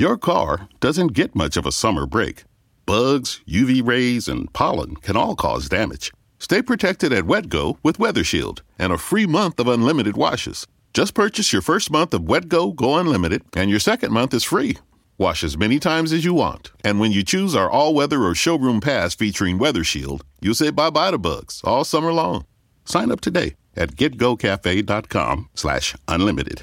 [0.00, 2.44] Your car doesn't get much of a summer break.
[2.86, 6.10] Bugs, UV rays, and pollen can all cause damage.
[6.38, 10.66] Stay protected at WetGo with Weather Shield and a free month of unlimited washes.
[10.94, 14.78] Just purchase your first month of WetGo Go Unlimited, and your second month is free.
[15.18, 16.72] Wash as many times as you want.
[16.82, 20.70] And when you choose our all weather or showroom pass featuring Weather Shield, you'll say
[20.70, 22.46] bye bye to bugs all summer long.
[22.86, 26.62] Sign up today at getgocafe.com slash unlimited.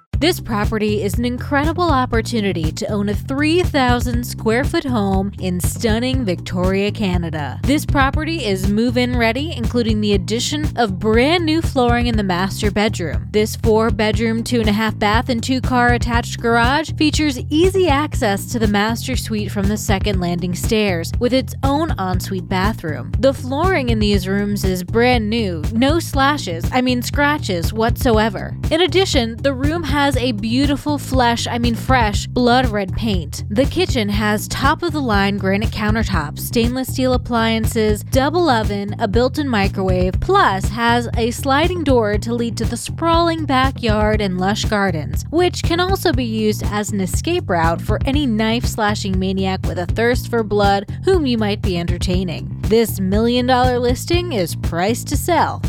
[0.21, 6.23] This property is an incredible opportunity to own a 3,000 square foot home in stunning
[6.25, 7.59] Victoria, Canada.
[7.63, 12.23] This property is move in ready, including the addition of brand new flooring in the
[12.23, 13.29] master bedroom.
[13.31, 17.87] This four bedroom, two and a half bath, and two car attached garage features easy
[17.87, 23.11] access to the master suite from the second landing stairs, with its own ensuite bathroom.
[23.17, 28.55] The flooring in these rooms is brand new, no slashes, I mean scratches whatsoever.
[28.69, 33.43] In addition, the room has a beautiful flesh, I mean fresh, blood red paint.
[33.49, 39.07] The kitchen has top of the line granite countertops, stainless steel appliances, double oven, a
[39.07, 44.39] built in microwave, plus has a sliding door to lead to the sprawling backyard and
[44.39, 49.17] lush gardens, which can also be used as an escape route for any knife slashing
[49.19, 52.55] maniac with a thirst for blood whom you might be entertaining.
[52.61, 55.61] This million dollar listing is priced to sell.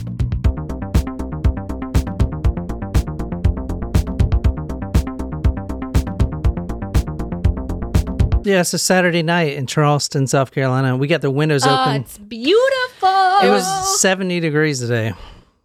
[8.45, 10.97] Yeah, it's a Saturday night in Charleston, South Carolina.
[10.97, 12.03] We got the windows Oh, open.
[12.03, 13.09] it's beautiful.
[13.43, 15.13] It was 70 degrees today.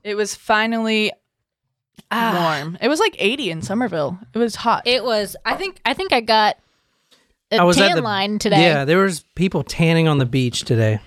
[0.04, 1.12] It was finally
[2.12, 2.60] Ah.
[2.62, 2.78] warm.
[2.82, 4.18] It was like 80 in Somerville.
[4.34, 4.84] It was hot.
[4.86, 5.36] It was.
[5.46, 5.80] I think.
[5.86, 6.58] I think I got
[7.52, 8.62] a I was tan at the line today.
[8.62, 11.00] Yeah, there was people tanning on the beach today.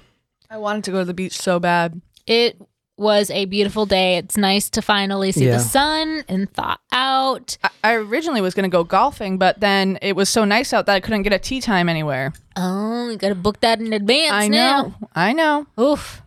[0.50, 2.00] I wanted to go to the beach so bad.
[2.26, 2.60] It
[3.00, 4.18] was a beautiful day.
[4.18, 5.52] It's nice to finally see Yeah.
[5.56, 7.56] the sun and thaw out.
[7.64, 10.86] I, I originally was going to go golfing, but then it was so nice out
[10.86, 12.32] that I couldn't get a tea time anywhere.
[12.56, 14.82] Oh, you gotta book that in advance I now.
[14.82, 14.94] know.
[15.14, 15.66] I know.
[15.80, 16.20] Oof.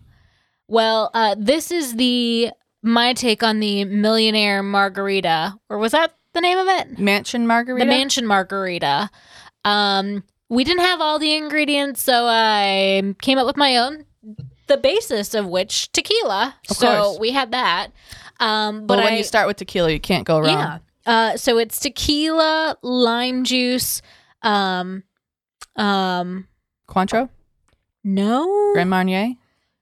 [0.67, 2.50] Well, uh, this is the
[2.81, 6.97] my take on the millionaire margarita, or was that the name of it?
[6.97, 7.85] Mansion margarita.
[7.85, 9.09] The mansion margarita.
[9.63, 14.05] Um, we didn't have all the ingredients, so I came up with my own.
[14.73, 16.56] The basis of which tequila.
[16.69, 17.19] Of so course.
[17.19, 17.91] we had that.
[18.39, 20.50] Um, but but when I, you start with tequila, you can't go wrong.
[20.50, 20.78] Yeah.
[21.06, 24.01] Uh, so it's tequila, lime juice,
[24.41, 25.03] um,
[25.75, 26.47] um,
[26.88, 27.29] Cointreau,
[28.03, 29.34] no, Grand Marnier.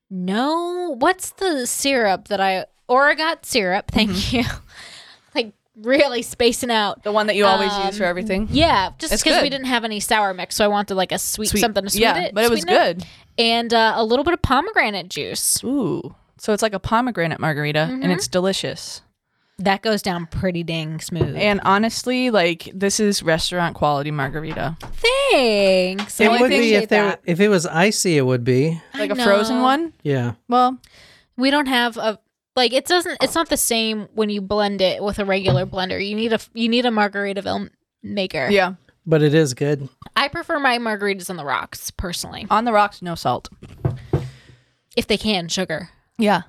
[0.09, 0.95] no.
[0.99, 3.91] What's the syrup that I orgeat syrup?
[3.91, 4.35] Thank Mm-hmm.
[4.37, 4.43] you.
[5.83, 7.03] Like really spacing out.
[7.03, 8.47] The one that you always use Um, for everything.
[8.51, 11.49] Yeah, just because we didn't have any sour mix, so I wanted like a sweet,
[11.49, 11.59] Sweet.
[11.61, 12.33] something to sweeten yeah, it.
[12.35, 13.05] but it was sweeten good.
[13.37, 15.63] and uh, a little bit of pomegranate juice.
[15.63, 16.15] Ooh.
[16.37, 18.03] So it's like a pomegranate margarita Mm-hmm.
[18.03, 19.01] and it's delicious.
[19.59, 21.35] That goes down pretty dang smooth.
[21.35, 24.75] And honestly, like this is restaurant quality margarita.
[25.35, 26.19] Thanks.
[26.19, 27.21] It I would be appreciate if there that.
[27.25, 28.17] if it was icy.
[28.17, 28.81] It would be.
[28.93, 29.93] I Like a frozen one?
[30.03, 30.33] Yeah.
[30.47, 30.79] Well,
[31.37, 32.19] We don't have a
[32.55, 36.05] like it doesn't it's not the same when you blend it with a regular blender.
[36.05, 37.69] You need a you need a margaritaville
[38.03, 38.47] maker.
[38.49, 38.73] yeah.
[39.05, 39.89] But it is good.
[40.15, 42.45] I prefer my margaritas on the rocks personally.
[42.51, 43.49] On the rocks, no salt.
[44.95, 45.89] If they can, sugar.
[46.17, 46.43] Yeah.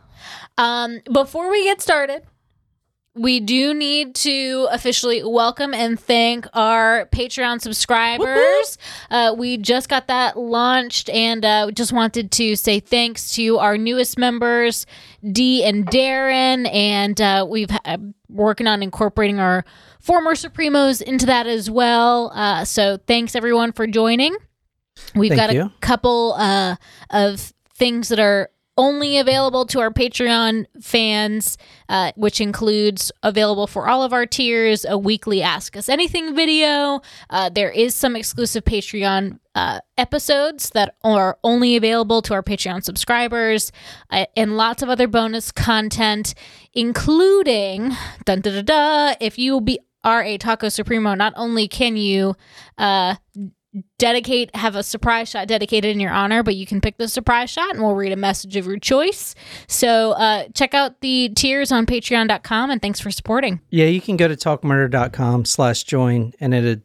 [0.58, 2.24] Um before we get started,
[3.14, 8.78] we do need to officially welcome and thank our Patreon subscribers.
[9.10, 13.76] Uh, we just got that launched and uh, just wanted to say thanks to our
[13.76, 14.86] newest members,
[15.30, 16.72] Dee and Darren.
[16.72, 19.64] And uh, we've uh, working on incorporating our
[20.00, 22.32] former Supremos into that as well.
[22.34, 24.36] Uh, so thanks everyone for joining.
[25.14, 26.76] We've Thank got a couple uh,
[27.10, 31.58] of things that are only available to our Patreon fans,
[31.88, 37.00] uh, which includes available for all of our tiers a weekly Ask Us Anything video.
[37.28, 42.82] Uh, there is some exclusive Patreon uh, episodes that are only available to our Patreon
[42.82, 43.72] subscribers,
[44.10, 46.34] uh, and lots of other bonus content,
[46.72, 47.92] including
[48.24, 49.14] dun da da da.
[49.20, 52.34] If you be are a Taco Supremo, not only can you
[52.78, 53.16] uh,
[54.02, 57.48] dedicate have a surprise shot dedicated in your honor, but you can pick the surprise
[57.48, 59.36] shot and we'll read a message of your choice.
[59.68, 63.60] So uh, check out the tiers on patreon.com and thanks for supporting.
[63.70, 66.82] Yeah, you can go to talkmurder.com slash join and it'll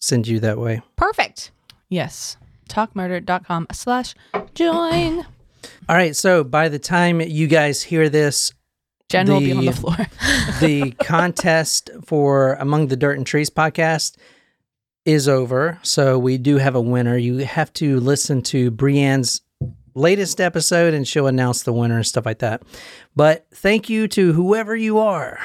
[0.00, 0.82] send you that way.
[0.96, 1.50] Perfect.
[1.88, 2.36] Yes.
[2.68, 4.14] Talkmurder.com slash
[4.54, 5.20] join.
[5.88, 6.14] All right.
[6.14, 8.52] So by the time you guys hear this,
[9.08, 9.96] Jen will be on the The- floor.
[10.60, 14.16] the contest for Among the Dirt and Trees podcast
[15.04, 15.78] is over.
[15.82, 17.16] So we do have a winner.
[17.16, 19.40] You have to listen to Brienne's
[19.94, 22.62] latest episode and she'll announce the winner and stuff like that.
[23.16, 25.38] But thank you to whoever you are.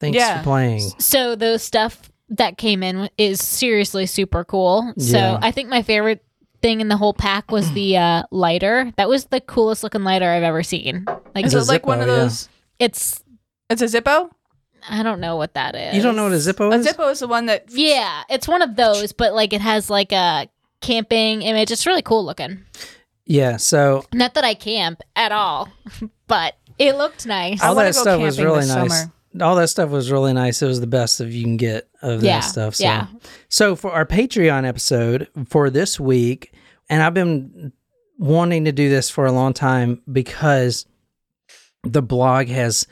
[0.00, 0.38] Thanks Yeah.
[0.38, 0.80] for playing.
[0.98, 4.92] So the stuff that came in is seriously super cool.
[4.98, 5.38] So Yeah.
[5.42, 6.24] I think my favorite
[6.62, 8.92] thing in the whole pack was the uh, lighter.
[8.96, 11.06] That was the coolest looking lighter I've ever seen.
[11.34, 12.14] Like Is it like one Zippo, of yeah.
[12.16, 12.48] those?
[12.78, 13.24] it's
[13.70, 14.30] It's a Zippo?
[14.88, 15.94] I don't know what that is.
[15.94, 16.86] You don't know what a Zippo is?
[16.86, 16.92] A?
[16.92, 17.66] Zippo is the one that.
[17.70, 20.48] Yeah, it's one of those, but like it has like a
[20.80, 21.70] camping image.
[21.70, 22.64] It's really cool looking.
[23.26, 23.56] Yeah.
[23.58, 25.68] So Not that I camp at all,
[26.26, 27.62] but it looked nice.
[27.62, 28.68] All wanna that stuff was really nice.
[28.68, 29.12] summer.
[29.40, 30.60] All that stuff was really nice.
[30.60, 32.74] It was the best of you can get of Yeah, that stuff.
[32.74, 32.84] So.
[32.84, 33.06] yeah.
[33.48, 36.52] So for our Patreon episode for this week,
[36.88, 37.72] and I've been
[38.18, 40.84] wanting to do this for a long time because
[41.84, 42.86] the blog has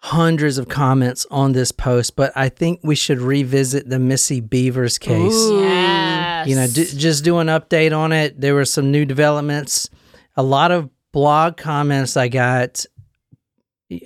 [0.00, 4.96] hundreds of comments on this post, but I think we should revisit the Missy Beavers
[4.98, 6.46] case Yes.
[6.48, 8.40] you know, d- just do an update on it.
[8.40, 9.90] There were some new developments.
[10.36, 12.84] A lot of blog comments I got.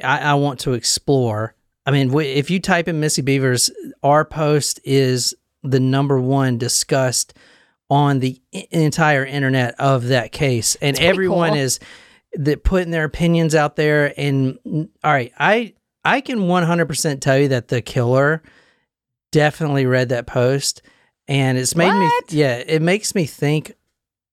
[0.03, 1.55] I, I want to explore.
[1.85, 3.71] I mean, w- if you type in Missy Beavers,
[4.03, 7.35] our post is the number one discussed
[7.91, 11.59] on the i- entire internet of that case, and everyone cool.
[11.59, 11.81] is
[12.35, 14.15] that putting their opinions out there.
[14.17, 14.59] And
[15.05, 15.75] all right, I
[16.05, 18.43] I can one hundred percent tell you that the killer
[19.31, 20.83] definitely read that post
[21.29, 22.31] and it's made What?
[22.33, 23.73] me yeah it makes me think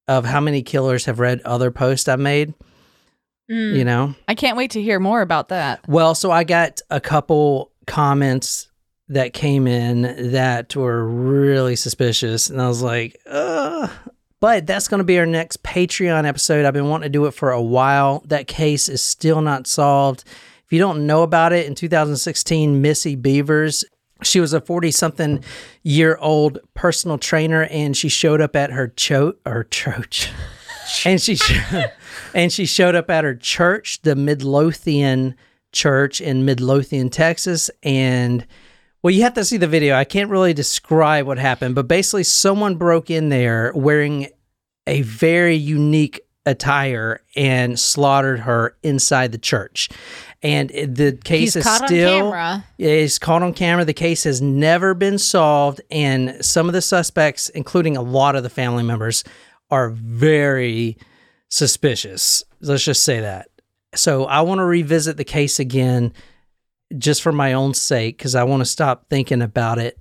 [0.08, 2.54] of how many killers have read other posts i've made
[3.50, 3.78] Mm.
[3.78, 5.80] you know I can't wait to hear more about that.
[5.88, 8.68] well so i got a couple comments
[9.08, 13.90] that came in that were really suspicious and i was like Ugh.
[14.40, 17.32] but that's going to be our next patreon episode i've been wanting to do it
[17.34, 20.24] for a while that case is still not solved
[20.70, 23.84] if you don't know about it in 2016 missy beavers
[24.22, 25.44] she was a 40 something
[25.82, 30.32] year old personal trainer and she showed up at her cho- or church.
[31.06, 31.62] And she sh-
[32.34, 35.36] and she showed up at her church the midlothian
[35.72, 37.70] church in midlothian texas.
[37.84, 38.48] And
[39.04, 39.96] well you have to see the video.
[39.96, 44.30] I can't really describe what happened but basically someone broke in there wearing
[44.88, 49.90] a very unique attire and slaughtered her inside the church
[50.42, 52.66] and the case He's is caught on still camera.
[52.78, 53.84] is caught on camera.
[53.84, 58.44] The case has never been solved, and some of the suspects, including a lot of
[58.44, 59.24] the family members,
[59.70, 60.98] are very
[61.50, 62.44] suspicious.
[62.62, 63.50] Let's just say that.
[63.96, 66.14] So I want to revisit the case again,
[66.98, 69.98] just for my own sake, because I want to stop thinking about it.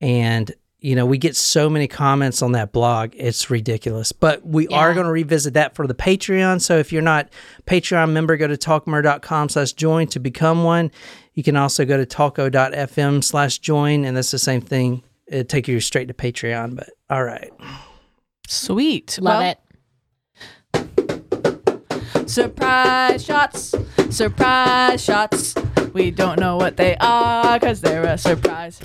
[0.00, 4.12] And you know, we get so many comments on that blog; it's ridiculous.
[4.12, 6.60] But we are going to revisit that for the Patreon.
[6.60, 7.28] So if you're not
[7.66, 10.90] Patreon member, go to talkmurder.com slash join to become one.
[11.34, 15.02] You can also go to talko.fm slash join, and that's the same thing.
[15.28, 16.76] It'll take you straight to Patreon.
[16.76, 17.50] But all right.
[18.48, 19.18] Sweet.
[19.22, 19.58] Love Well, it.
[22.28, 23.74] Surprise shots.
[24.10, 25.54] Surprise shots.
[25.92, 28.80] We don't know what they are because they're a surprise.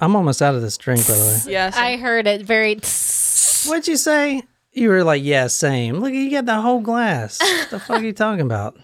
[0.00, 1.52] I'm almost out of this drink, by the way.
[1.52, 1.76] Yes.
[1.76, 2.76] I heard it very.
[3.66, 4.42] What'd you say?
[4.72, 5.96] You were like, yeah, same.
[5.96, 7.38] Look, you got the whole glass.
[7.42, 8.76] What the fuck are you talking about?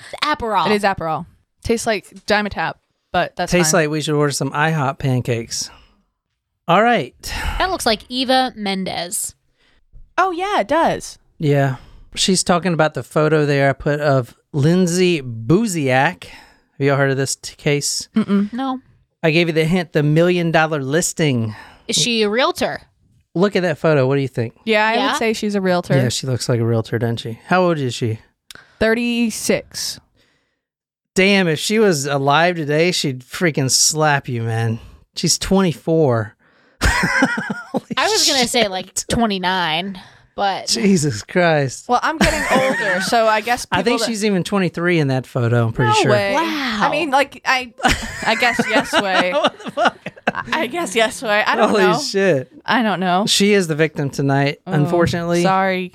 [0.00, 0.66] It's Aperol.
[0.66, 1.26] it is Aperol.
[1.62, 2.74] Tastes like Dimetapp,
[3.12, 3.82] but that's Tastes fine.
[3.84, 5.70] like we should order some IHOP pancakes.
[6.66, 7.14] All right.
[7.58, 9.34] That looks like Eva Mendes.
[10.16, 11.18] Oh yeah, it does.
[11.38, 11.76] Yeah.
[12.14, 16.26] She's talking about the photo there I put of Lindsay Buziak.
[16.78, 18.08] Have y'all heard of this t- case?
[18.52, 18.80] No.
[19.22, 21.54] I gave you the hint, the million dollar listing.
[21.88, 22.82] Is she a realtor?
[23.34, 24.06] Look at that photo.
[24.06, 24.54] What do you think?
[24.64, 25.06] Yeah, I Yeah?
[25.12, 25.94] would say she's a realtor.
[25.96, 27.40] Yeah, she looks like a realtor, doesn't she?
[27.46, 28.20] How old is she?
[28.78, 29.98] Thirty-six.
[31.14, 34.78] Damn, if she was alive today, she'd freaking slap you, man.
[35.16, 36.36] She's 24.
[36.80, 40.00] I was going to say like 29,
[40.38, 41.88] but Jesus Christ.
[41.88, 45.26] Well, I'm getting older, so I guess I think that- she's even 23 in that
[45.26, 45.66] photo.
[45.66, 46.10] I'm pretty no sure.
[46.12, 46.32] way.
[46.34, 46.78] Wow.
[46.82, 47.74] I mean, like I,
[48.24, 49.32] I guess yes way.
[49.34, 49.90] I
[50.52, 51.42] I guess yes way.
[51.44, 51.98] I don't Holy know.
[51.98, 52.52] shit.
[52.64, 53.26] I don't know.
[53.26, 55.42] She is the victim tonight, Oh, unfortunately.
[55.42, 55.92] Sorry.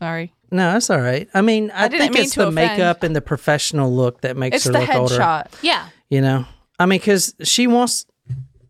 [0.00, 0.32] Sorry.
[0.50, 1.28] No, that's all right.
[1.32, 2.78] I mean, I, I didn't think mean it's to the offend.
[2.78, 5.14] makeup and the professional look that makes It's her the look older.
[5.18, 5.46] headshot.
[5.62, 5.88] yeah.
[6.10, 6.46] You know,
[6.80, 8.06] I mean, because she wants.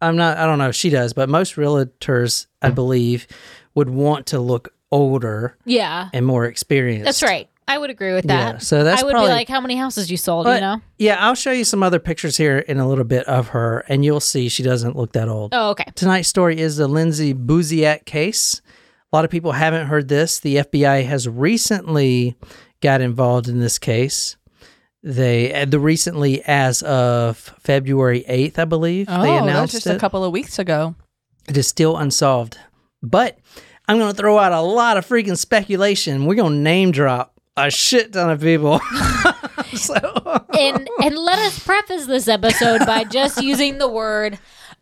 [0.02, 0.36] I'm not.
[0.36, 3.26] I don't know if she does, but most realtors, I believe,
[3.74, 6.08] would want to look older Yeah.
[6.12, 7.04] and more experienced.
[7.06, 7.48] That's right.
[7.66, 8.38] I would agree with that.
[8.38, 8.62] Yeah, that.
[8.62, 10.80] so that's I would probably- be like, how many houses you sold, But- you know?
[10.98, 14.04] Yeah, I'll show you some other pictures here in a little bit of her, and
[14.04, 15.54] you'll see she doesn't look that old.
[15.54, 15.86] Oh, okay.
[15.94, 18.60] Tonight's story is the Lindsay Buziak case.
[19.12, 20.38] A lot of people haven't heard this.
[20.40, 22.36] The FBI has recently
[22.82, 24.36] got involved in this case.
[25.02, 29.86] They uh, the recently as of February 8th, I believe, Oh, they that's announced just
[29.86, 29.96] it.
[29.96, 30.94] a couple of weeks ago.
[31.48, 32.58] It is still unsolved.
[33.02, 33.38] But
[33.86, 36.24] I'm going to throw out a lot of freaking speculation.
[36.24, 38.80] We're going to name drop a shit ton of people.
[39.74, 44.38] so And and let us preface this episode by just using the word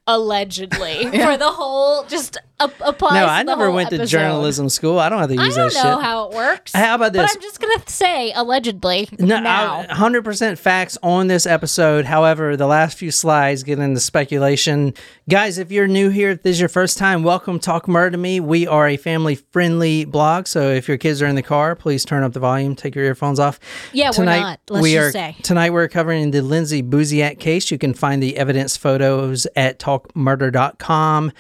[0.07, 4.99] allegedly for the whole just a- applies no, I never went to journalism school.
[4.99, 5.81] I don't have to use that shit.
[5.81, 6.05] I don't know shit.
[6.05, 6.73] how it works.
[6.73, 7.35] How about But this?
[7.35, 9.85] I'm just gonna say allegedly No, now.
[9.85, 12.05] 100% facts on this episode.
[12.05, 14.95] However, the last few slides get into speculation.
[15.29, 18.19] Guys, if you're new here, if this is your first time, welcome Talk Murder to
[18.19, 18.41] Me.
[18.41, 20.47] We are a family friendly blog.
[20.47, 23.05] So if your kids are in the car, please turn up the volume, take your
[23.05, 23.59] earphones off.
[23.93, 24.61] Yeah, we're not.
[24.69, 25.37] Let's we just are, say.
[25.43, 27.71] Tonight we're covering the Lindsay Buziak case.
[27.71, 31.33] You can find the evidence photos at talkmurder.com.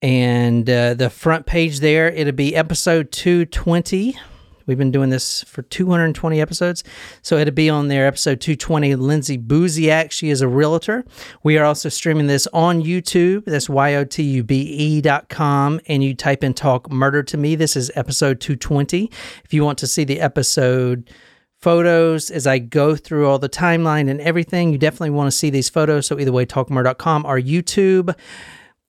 [0.00, 4.16] And uh, the front page there, it'll be episode 220.
[4.66, 6.84] We've been doing this for 220 episodes.
[7.22, 8.94] So it'll be on there, episode 220.
[8.96, 11.04] Lindsay Buziak, she is a realtor.
[11.42, 13.46] We are also streaming this on YouTube.
[13.46, 15.80] That's Y-O-T-U-B-E dot com.
[15.88, 17.54] And you type in Talk Murder to Me.
[17.56, 19.10] This is episode 220.
[19.42, 21.10] If you want to see the episode
[21.60, 25.50] photos as I go through all the timeline and everything, you definitely want to see
[25.50, 26.06] these photos.
[26.06, 28.14] So either way, talkmurder.com or YouTube.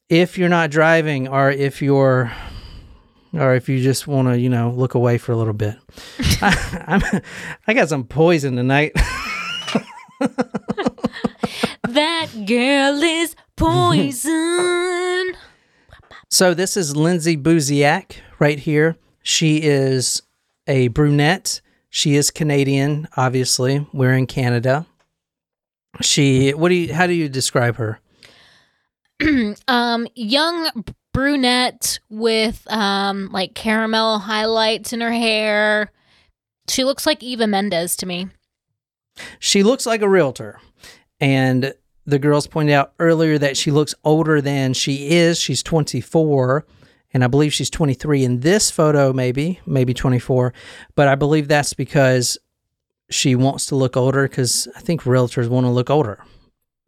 [0.07, 2.31] If you're not driving or if you're
[3.33, 5.75] or if you just want to you know look away for a little bit.
[6.41, 7.21] I, I'm,
[7.67, 8.93] I got some poison tonight.
[11.89, 15.33] That girl is poison.
[16.29, 18.95] so this is lindsay buziak right here.
[19.23, 20.21] She is
[20.67, 23.85] a brunette she is canadian obviously.
[23.93, 24.85] We're in canada.
[26.01, 27.99] She what do you how do you describe her?
[29.67, 30.69] Um, young
[31.13, 35.91] brunette with um like caramel highlights in her hair.
[36.69, 38.27] She looks like Eva Mendes to me.
[39.39, 40.59] she looks like a realtor.
[41.19, 41.73] And
[42.05, 45.39] the girls pointed out earlier that she looks older than she is.
[45.39, 46.65] She's 24
[47.13, 50.53] and i believe she's 23 in this photo maybe maybe 24
[50.95, 52.37] but i believe that's because
[53.09, 56.23] she wants to look older because i think realtors want to look older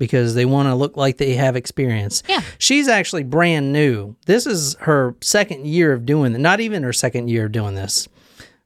[0.01, 2.24] because they want to look like they have experience.
[2.28, 2.42] Yeah.
[2.58, 4.16] she's actually brand new.
[4.25, 7.75] This is her second year of doing it not even her second year of doing
[7.75, 8.08] this.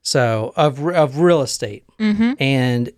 [0.00, 1.84] So of, of real estate.
[1.98, 2.32] Mm-hmm.
[2.40, 2.90] and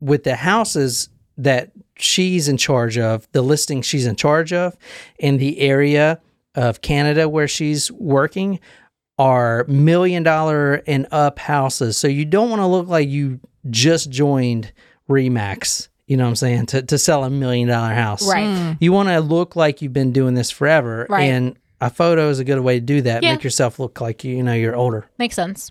[0.00, 4.76] with the houses that she's in charge of, the listing she's in charge of
[5.18, 6.20] in the area
[6.54, 8.60] of Canada where she's working
[9.18, 11.96] are million dollar and up houses.
[11.96, 14.72] So you don't want to look like you just joined
[15.08, 18.26] Remax, you know what I'm saying, to, to sell a million dollar house.
[18.28, 18.46] Right.
[18.46, 18.72] Hmm.
[18.80, 21.06] You want to look like you've been doing this forever.
[21.08, 21.24] Right.
[21.24, 23.22] And a photo is a good way to do that.
[23.22, 23.34] Yeah.
[23.34, 25.06] Make yourself look like you, you know, you're older.
[25.18, 25.70] Makes sense.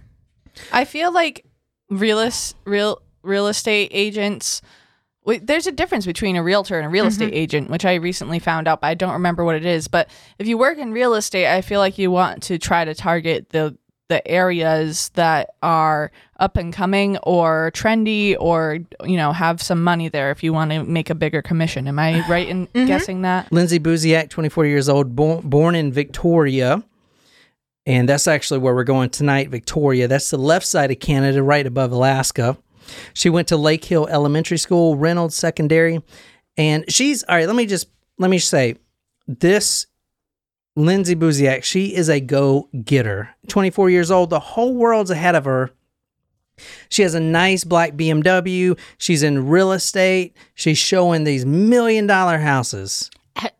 [0.71, 1.45] I feel like
[1.89, 4.61] real es- real real estate agents.
[5.25, 7.35] Wait, there's a difference between a realtor and a real estate mm-hmm.
[7.35, 9.87] agent, which I recently found out, but I don't remember what it is.
[9.87, 12.93] But if you work in real estate, I feel like you want to try to
[12.93, 13.77] target the
[14.09, 20.09] the areas that are up and coming or trendy or you know have some money
[20.09, 21.87] there if you want to make a bigger commission.
[21.87, 22.85] Am I right in mm-hmm.
[22.85, 23.51] guessing that?
[23.51, 26.83] Lindsay Buziak, 24 years old, born, born in Victoria.
[27.85, 30.07] And that's actually where we're going tonight, Victoria.
[30.07, 32.57] That's the left side of Canada, right above Alaska.
[33.13, 36.01] She went to Lake Hill Elementary School, Reynolds Secondary.
[36.57, 37.87] And she's, all right, let me just,
[38.17, 38.75] let me say,
[39.27, 39.87] this
[40.75, 43.29] Lindsay Buziak, she is a go getter.
[43.47, 45.71] 24 years old, the whole world's ahead of her.
[46.89, 48.77] She has a nice black BMW.
[48.97, 50.35] She's in real estate.
[50.53, 53.09] She's showing these million dollar houses.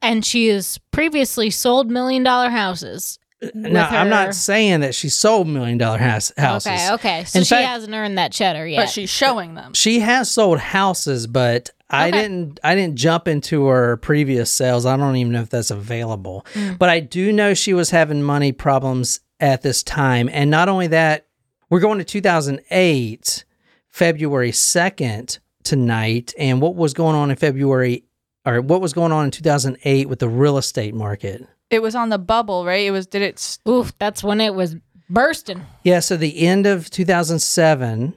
[0.02, 3.18] And she has previously sold million dollar houses.
[3.54, 6.72] Now, I'm not saying that she sold million dollar house, houses.
[6.72, 7.24] Okay, okay.
[7.26, 8.78] So In she fact- hasn't earned that cheddar yet.
[8.84, 9.74] But she's showing them.
[9.74, 12.22] She has sold houses, but I Okay.
[12.22, 12.60] didn't.
[12.64, 14.86] I didn't jump into her previous sales.
[14.86, 16.46] I don't even know if that's available.
[16.54, 16.74] Hmm.
[16.80, 20.88] But I do know she was having money problems at this time, and not only
[20.88, 21.28] that,
[21.70, 23.46] we're going to 2008,
[23.90, 28.04] February 2nd tonight, and what was going on in February,
[28.46, 31.46] or what was going on in 2008 with the real estate market.
[31.74, 32.86] It was on the bubble, right?
[32.86, 33.08] It was.
[33.08, 33.36] Did it?
[33.36, 34.76] s- Oof, that's when it was
[35.10, 35.66] bursting.
[35.84, 38.14] Yeah, so the end of 2007,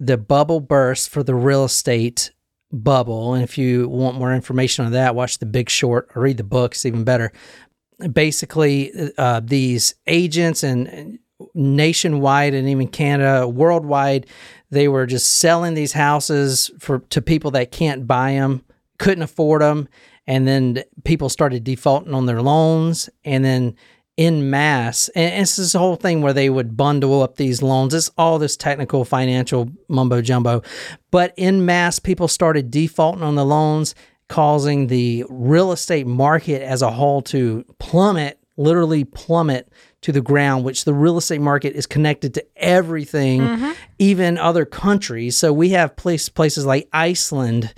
[0.00, 2.32] the bubble burst for the real estate
[2.72, 3.32] bubble.
[3.34, 6.44] And if you want more information on that, watch The Big Short or read the
[6.44, 6.72] book.
[6.72, 7.32] It's even better.
[8.12, 11.18] Basically, uh, these agents and
[11.54, 14.26] nationwide and even Canada, worldwide,
[14.70, 18.62] they were just selling these houses for to people that can't buy them,
[18.98, 19.88] couldn't afford them,
[20.26, 23.76] and then people started defaulting on their loans, and then
[24.16, 27.92] in mass, and it's this whole thing where they would bundle up these loans.
[27.92, 30.62] It's all this technical financial mumbo jumbo,
[31.10, 33.94] but in mass, people started defaulting on the loans,
[34.28, 40.64] causing the real estate market as a whole to plummet, literally plummet to the ground,
[40.64, 43.72] which the real estate market is connected to everything, mm-hmm.
[43.98, 45.36] even other countries.
[45.36, 47.74] So we have place, places like Iceland,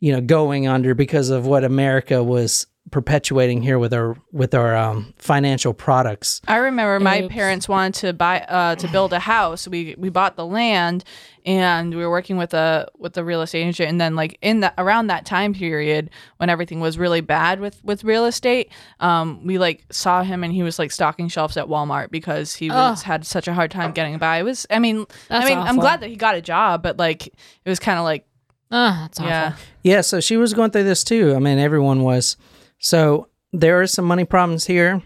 [0.00, 4.76] you know, going under because of what America was perpetuating here with our with our
[4.76, 6.40] um, financial products.
[6.46, 7.32] I remember my Oops.
[7.32, 9.66] parents wanted to buy uh, to build a house.
[9.66, 11.02] We we bought the land,
[11.44, 13.90] and we were working with a with the real estate agent.
[13.90, 17.82] And then like in that around that time period when everything was really bad with
[17.84, 21.66] with real estate, um, we like saw him and he was like stocking shelves at
[21.66, 24.38] Walmart because he was had such a hard time getting by.
[24.38, 26.98] It was I mean That's I mean I'm glad that he got a job, but
[26.98, 28.26] like it was kind of like
[28.70, 29.28] Oh, that's awful.
[29.28, 29.56] yeah.
[29.82, 31.34] Yeah, so she was going through this too.
[31.34, 32.36] I mean, everyone was.
[32.78, 35.02] So there are some money problems here.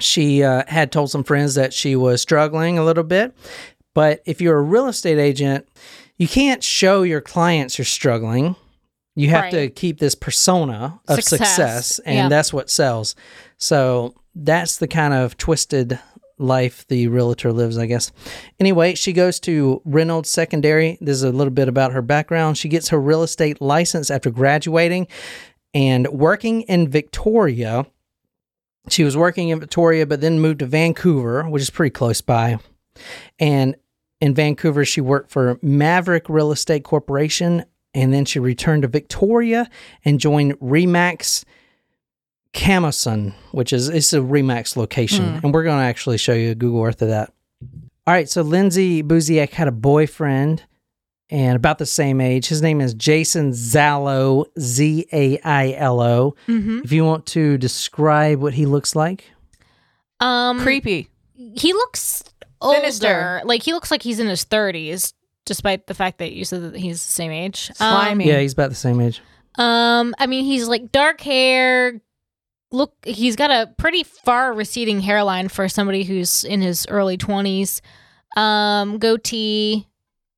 [0.00, 3.36] She uh, had told some friends that she was struggling a little bit.
[3.94, 5.68] But if you're a real estate agent,
[6.16, 8.56] you can't show your clients you're struggling.
[9.16, 12.28] You have to keep this persona of success, Success, and yeah.
[12.28, 13.14] that's what sells.
[13.58, 15.98] So that's the kind of twisted
[16.40, 18.10] life the realtor lives, I guess.
[18.58, 20.98] Anyway, she goes to Reynolds Secondary.
[21.00, 22.58] This is a little bit about her background.
[22.58, 25.06] She gets her real estate license after graduating
[25.74, 27.86] and working in Victoria.
[28.88, 32.58] She was working in Victoria, but then moved to Vancouver, which is pretty close by.
[33.38, 33.76] And
[34.20, 37.64] in Vancouver, she worked for Maverick Real Estate Corporation.
[37.92, 39.68] And then she returned to Victoria
[40.04, 41.44] and joined Remax
[42.54, 45.40] Camosun, which is it's a Remax location.
[45.42, 47.32] And we're going to actually show you a Google Earth of that.
[48.06, 50.64] All right, so Lindsay Buziak had a boyfriend
[51.28, 52.48] and about the same age.
[52.48, 56.34] His name is Jason Zailo, Z A I L O.
[56.48, 56.80] Mm-hmm.
[56.82, 59.30] If you want to describe what he looks like,
[60.18, 61.08] Um, Creepy.
[61.36, 62.24] he looks
[62.60, 62.78] older.
[62.80, 63.42] Sinister.
[63.44, 65.14] Like he looks like he's in his thirties,
[65.46, 67.70] despite the fact that you said that he's the same age.
[67.70, 68.26] Um, Slimy.
[68.26, 69.20] yeah, he's about the same age.
[69.56, 72.00] Um, I mean, he's like dark hair.
[72.72, 77.82] Look, he's got a pretty far receding hairline for somebody who's in his early twenties.
[78.36, 79.86] Um, goatee.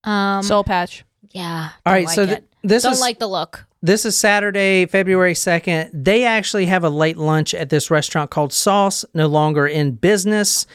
[0.05, 1.05] Um, Soul patch.
[1.31, 1.71] yeah.
[1.87, 2.45] All don't right, like so th- it.
[2.63, 3.67] this don't is like the look.
[3.85, 5.91] This is Saturday, February 2nd.
[5.93, 10.67] They actually have a late lunch at this restaurant called Sauce, no longer in business.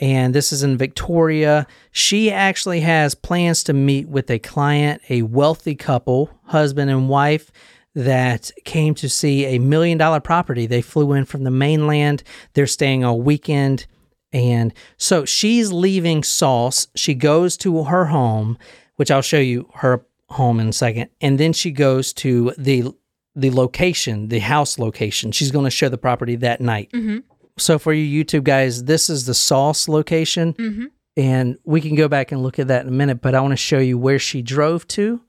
[0.00, 1.66] And this is in Victoria.
[1.92, 7.50] She actually has plans to meet with a client, a wealthy couple, husband and wife,
[7.98, 10.66] that came to see a million dollar property.
[10.66, 12.22] They flew in from the mainland.
[12.54, 13.86] They're staying a weekend.
[14.32, 16.86] And so she's leaving Sauce.
[16.94, 18.56] She goes to her home,
[18.96, 21.08] which I'll show you her home in a second.
[21.20, 22.92] And then she goes to the
[23.34, 25.30] the location, the house location.
[25.32, 26.90] She's going to show the property that night.
[26.92, 27.22] Mhm.
[27.56, 30.54] So for you YouTube guys, this is the Sauce location.
[30.54, 30.84] Mm-hmm.
[31.16, 33.52] And we can go back and look at that in a minute, but I want
[33.52, 35.20] to show you where she drove to.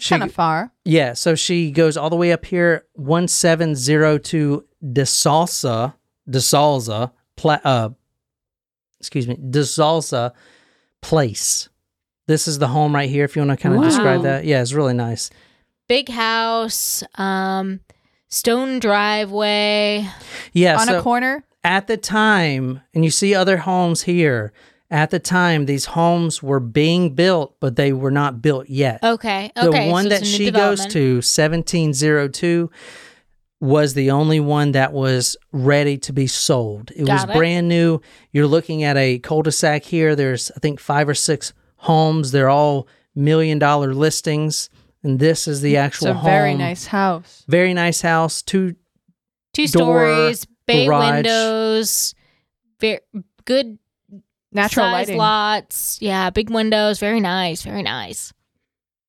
[0.00, 0.72] She- Kind of far.
[0.84, 5.94] Yeah, so she goes all the way up here, 1702 De Salsa,
[6.28, 7.90] De Salsa, pla- uh,
[8.98, 10.32] excuse me, De Salsa
[11.02, 11.68] Place.
[12.26, 14.44] This is the home right here, if you want to kind of describe that.
[14.44, 15.30] Yeah, it's really nice.
[15.88, 17.02] Big house.
[17.16, 17.80] Um,
[18.28, 20.06] stone driveway.
[20.52, 21.44] Yeah, On so a corner.
[21.64, 24.52] at the time, and you see other homes here,
[24.90, 29.02] at the time, these homes were being built, but they were not built yet.
[29.04, 29.50] Okay.
[29.54, 32.70] the one so that it's she goes to 1702
[33.60, 37.32] was the only one that was ready to be sold it was it.
[37.34, 38.00] brand new
[38.32, 42.88] you're looking at a cul-de-sac here there's i think five or six homes they're all
[43.14, 44.70] million dollar listings
[45.02, 47.44] and this is the It's actual a home very nice house.
[47.48, 48.76] very nice house two
[49.52, 51.12] two door, stories, bay garage.
[51.16, 52.14] windows,
[52.80, 53.00] very
[53.44, 53.78] good
[54.52, 55.16] Natural size lighting.
[55.18, 55.98] lots.
[56.00, 56.98] Yeah, big windows.
[56.98, 57.62] Very nice.
[57.62, 58.32] Very nice.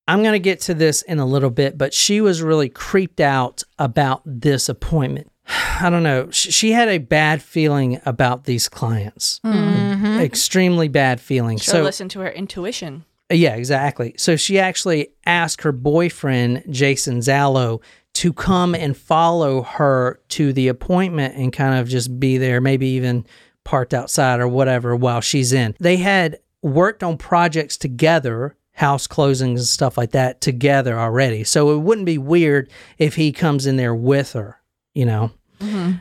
[0.08, 3.20] i'm going to get to this in a little bit but she was really creeped
[3.22, 5.32] out about this appointment
[5.80, 10.20] i don't know she had a bad feeling about these clients Mm-hmm.
[10.20, 13.06] extremely bad feeling Should so listen to her intuition.
[13.32, 14.14] Yeah, exactly.
[14.18, 17.82] So she actually asked her boyfriend, Jason Zailo,
[18.16, 22.88] to come and follow her to the appointment and kind of just be there, maybe
[22.88, 23.26] even
[23.64, 25.76] parked outside or whatever while she's in.
[25.80, 31.44] They had worked on projects together, house closings and stuff like that together already.
[31.44, 34.60] So it wouldn't be weird if he comes in there with her,
[34.94, 35.32] you know.
[35.60, 35.98] Mm-hmm.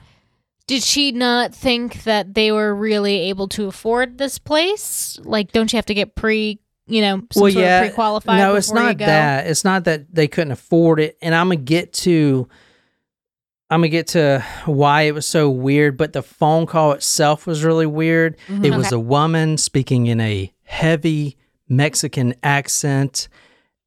[0.67, 5.19] Did she not think that they were really able to afford this place?
[5.25, 8.39] Like, don't you have to get pre, you know, some sort of pre-qualified?
[8.39, 9.49] No, it's not that.
[9.49, 11.19] It's not that they couldn't afford it.
[11.21, 12.49] And I'm gonna get to
[13.71, 17.63] I'm gonna get to why it was so weird, but the phone call itself was
[17.63, 18.37] really weird.
[18.49, 18.65] Mm-hmm.
[18.65, 18.97] It was Okay.
[18.97, 21.37] a woman speaking in a heavy
[21.69, 23.29] Mexican accent.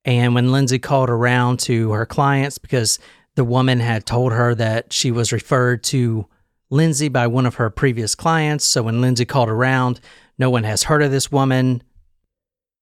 [0.05, 2.97] And when Lindsay called around to her clients, because
[3.35, 6.27] the woman had told her that she was referred to
[6.69, 8.65] Lindsay by one of her previous clients.
[8.65, 9.99] So when Lindsay called around,
[10.37, 11.83] no one has heard of this woman.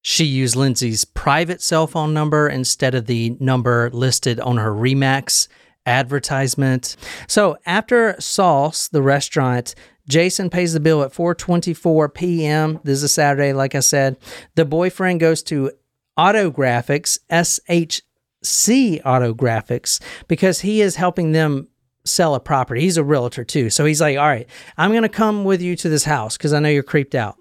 [0.04, 5.48] She used Lindsay's private cell phone number instead of the number listed on her Remax
[5.92, 6.96] advertisement.
[7.28, 9.76] So after Sauce, the restaurant,
[10.08, 12.80] Jason pays the bill at 4:24 p.m.
[12.84, 14.18] This is a Saturday, like I said.
[14.56, 15.72] The boyfriend goes to
[16.18, 21.68] Autographics, SHC Autographics, because he is helping them
[22.04, 22.82] sell a property.
[22.82, 23.70] He's a realtor too.
[23.70, 26.54] So he's like, "All right, I'm going to come with you to this house cuz
[26.54, 27.38] I know you're creeped out."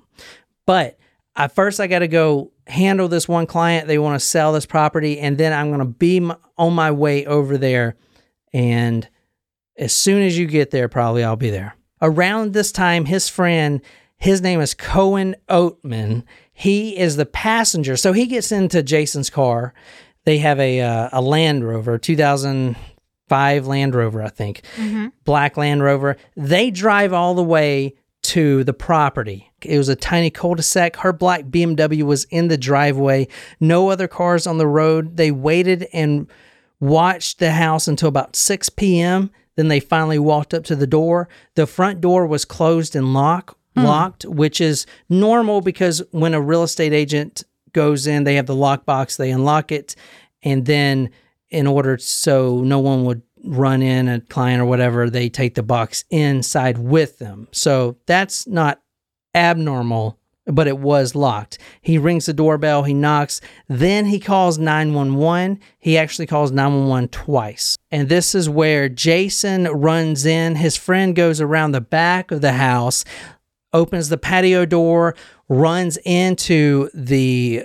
[0.66, 0.98] But
[1.36, 3.86] at first, I got to go handle this one client.
[3.86, 7.24] They want to sell this property, and then I'm going to be on my way
[7.26, 7.96] over there.
[8.52, 9.08] And
[9.76, 11.76] as soon as you get there, probably I'll be there.
[12.02, 13.80] Around this time, his friend,
[14.16, 16.24] his name is Cohen Oatman.
[16.52, 19.72] He is the passenger, so he gets into Jason's car.
[20.24, 24.62] They have a uh, a Land Rover, 2005 Land Rover, I think,
[25.24, 26.16] black Land Rover.
[26.36, 29.50] They drive all the way to the property.
[29.62, 30.96] It was a tiny cul-de-sac.
[30.96, 33.28] Her black BMW was in the driveway.
[33.58, 35.16] No other cars on the road.
[35.16, 36.26] They waited and
[36.80, 39.30] watched the house until about 6 p.m.
[39.56, 41.28] Then they finally walked up to the door.
[41.54, 43.84] The front door was closed and lock, hmm.
[43.84, 48.54] locked, which is normal because when a real estate agent goes in, they have the
[48.54, 49.94] lockbox, they unlock it,
[50.42, 51.10] and then
[51.50, 55.62] in order so no one would run in a client or whatever, they take the
[55.62, 57.48] box inside with them.
[57.52, 58.80] So that's not
[59.34, 60.18] abnormal,
[60.50, 61.58] but it was locked.
[61.80, 65.60] He rings the doorbell, he knocks, then he calls 911.
[65.78, 67.76] He actually calls 911 twice.
[67.90, 70.56] And this is where Jason runs in.
[70.56, 73.04] His friend goes around the back of the house,
[73.72, 75.14] opens the patio door,
[75.48, 77.64] runs into the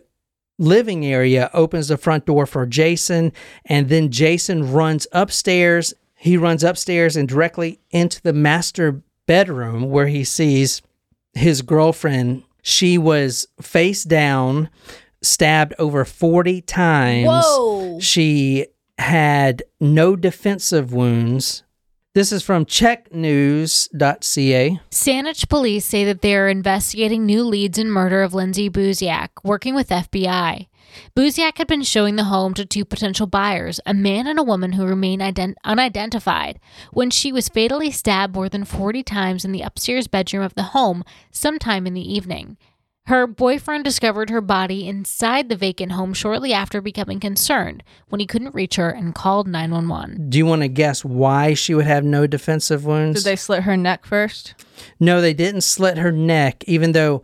[0.57, 3.31] living area, opens the front door for Jason,
[3.65, 5.93] and then Jason runs upstairs.
[6.15, 10.81] He runs upstairs and directly into the master bedroom where he sees
[11.33, 12.43] his girlfriend.
[12.67, 14.71] She was face down,
[15.21, 17.27] stabbed over 40 times.
[17.27, 17.99] Whoa.
[17.99, 18.65] She
[18.97, 21.61] had no defensive wounds.
[22.15, 24.79] This is from cheknews.ca.
[24.89, 29.75] Saanich police say that they are investigating new leads in murder of Lindsay Buziak, working
[29.75, 30.65] with FBI.
[31.15, 34.73] Buziak had been showing the home to two potential buyers, a man and a woman
[34.73, 36.59] who remain ident- unidentified,
[36.91, 40.63] when she was fatally stabbed more than 40 times in the upstairs bedroom of the
[40.63, 42.57] home sometime in the evening.
[43.07, 48.25] Her boyfriend discovered her body inside the vacant home shortly after becoming concerned when he
[48.25, 50.31] couldn't reach her and called 911.
[50.31, 53.23] Do you want to guess why she would have no defensive wounds?
[53.23, 54.55] Did they slit her neck first?
[54.99, 57.21] No, they didn't slit her neck, even though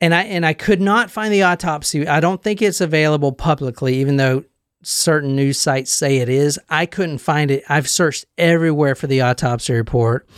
[0.00, 2.06] and I and I could not find the autopsy.
[2.06, 4.44] I don't think it's available publicly, even though
[4.82, 6.58] certain news sites say it is.
[6.68, 7.64] I couldn't find it.
[7.68, 10.28] I've searched everywhere for the autopsy report.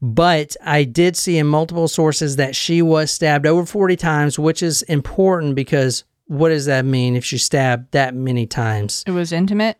[0.00, 4.62] But I did see in multiple sources that she was stabbed over 40 times, which
[4.62, 9.02] is important because what does that mean if she stabbed that many times?
[9.06, 9.78] It was intimate.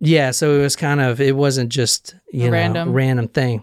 [0.00, 2.92] Yeah, so it was kind of it wasn't just you know Random.
[2.92, 3.62] random thing.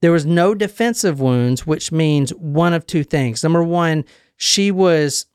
[0.00, 3.42] There was no defensive wounds, which means one of two things.
[3.42, 4.04] Number one,
[4.36, 5.26] she was.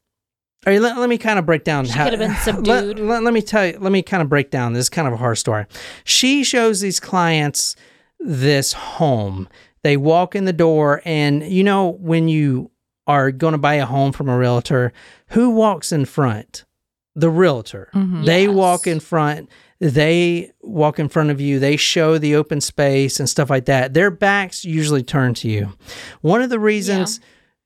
[0.67, 1.85] All right, let, let me kind of break down.
[1.85, 2.99] She could have been Let, subdued.
[2.99, 3.77] let, let me tell you.
[3.79, 4.73] Let me kind of break down.
[4.73, 5.65] This is kind of a horror story.
[6.03, 7.75] She shows these clients
[8.19, 9.47] this home.
[9.83, 12.71] They walk in the door, and you know when you
[13.07, 14.91] are going to buy a home from a realtor,
[15.29, 16.65] who walks in front?
[17.15, 17.89] The realtor.
[17.95, 18.25] Mm-hmm.
[18.25, 18.53] They Yes.
[18.53, 19.49] walk in front.
[19.79, 21.57] They walk in front of you.
[21.59, 23.93] They show the open space and stuff like that.
[23.93, 25.71] Their backs usually turn to you.
[26.19, 27.21] One of the reasons,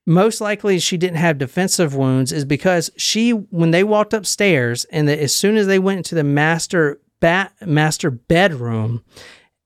[0.06, 5.08] most likely, she didn't have defensive wounds is because she, when they walked upstairs, and
[5.08, 9.04] the, as soon as they went into the master bat master bedroom,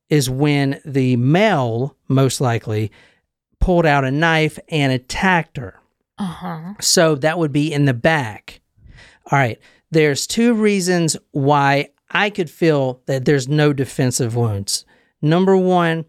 [0.10, 2.91] is when the male, most likely,
[3.60, 5.80] pulled out a knife and attacked her.
[6.19, 6.73] Uh huh.
[6.80, 8.62] So that would be in the back.
[9.32, 9.60] All right.
[9.91, 14.86] There's two reasons why I could feel that there's no defensive wounds.
[15.21, 16.06] Number one,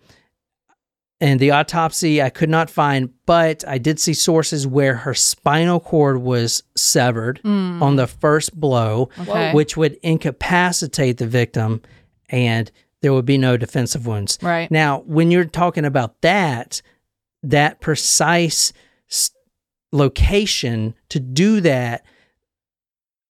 [1.21, 5.81] And the autopsy I could not find, but I did see sources where her spinal
[5.81, 7.83] cord was severed hmm.
[7.83, 9.53] on the first blow, Okay.
[9.53, 11.83] which would incapacitate the victim
[12.29, 14.39] and there would be no defensive wounds.
[14.43, 14.71] Right.
[14.71, 16.83] Now, when you're talking about that,
[17.43, 18.73] that precise
[19.93, 22.05] location to do that,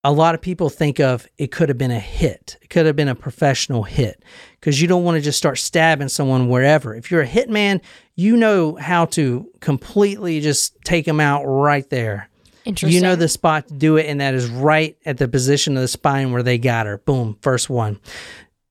[0.03, 2.57] a lot of people think of it could have been a hit.
[2.61, 4.23] It could have been a professional hit
[4.59, 6.95] because you don't want to just start stabbing someone wherever.
[6.95, 7.81] If you're a hitman,
[8.15, 12.29] you know how to completely just take them out right there.
[12.65, 12.95] Interesting.
[12.95, 15.81] You know the spot to do it, and that is right at the position of
[15.81, 16.97] the spine where they got her.
[16.99, 17.99] Boom, first one.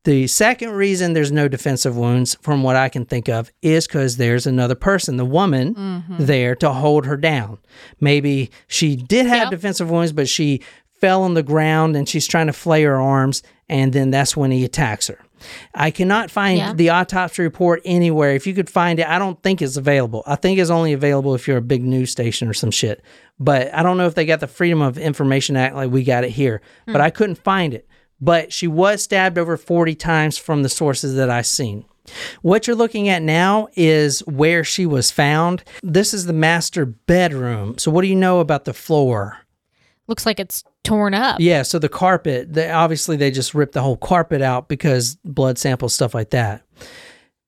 [0.05, 4.17] The second reason there's no defensive wounds, from what I can think of, is because
[4.17, 6.25] there's another person, the woman, mm-hmm.
[6.25, 7.59] there to hold her down.
[8.01, 9.51] Maybe she did have Yep.
[9.51, 10.63] defensive wounds, but she
[11.01, 14.51] fell on the ground and she's trying to flay her arms, and then that's when
[14.51, 15.19] he attacks her.
[15.75, 16.73] I cannot find Yeah.
[16.73, 18.35] the autopsy report anywhere.
[18.35, 20.23] If you could find it, I don't think it's available.
[20.27, 23.03] I think it's only available if you're a big news station or some shit.
[23.39, 26.25] But I don't know if they got the Freedom of Information Act like we got
[26.25, 26.61] it here.
[26.87, 27.03] But hmm.
[27.03, 27.87] I couldn't find it.
[28.21, 31.85] But she was stabbed over 40 times from the sources that I've seen.
[32.43, 35.63] What you're looking at now is where she was found.
[35.83, 37.77] This is the master bedroom.
[37.79, 39.39] So, what do you know about the floor?
[40.07, 41.41] Looks like it's torn up.
[41.41, 45.59] Yeah, so the carpet, they, obviously they just ripped the whole carpet out because blood
[45.59, 46.63] samples, stuff like that.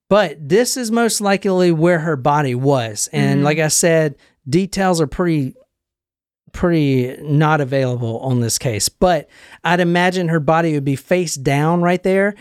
[0.09, 3.07] But this is most likely where her body was.
[3.13, 4.15] And like I said,
[4.47, 5.55] details are pretty
[6.51, 8.89] pretty not available on this case.
[8.89, 9.29] But
[9.63, 12.35] I'd imagine her body would be face down right there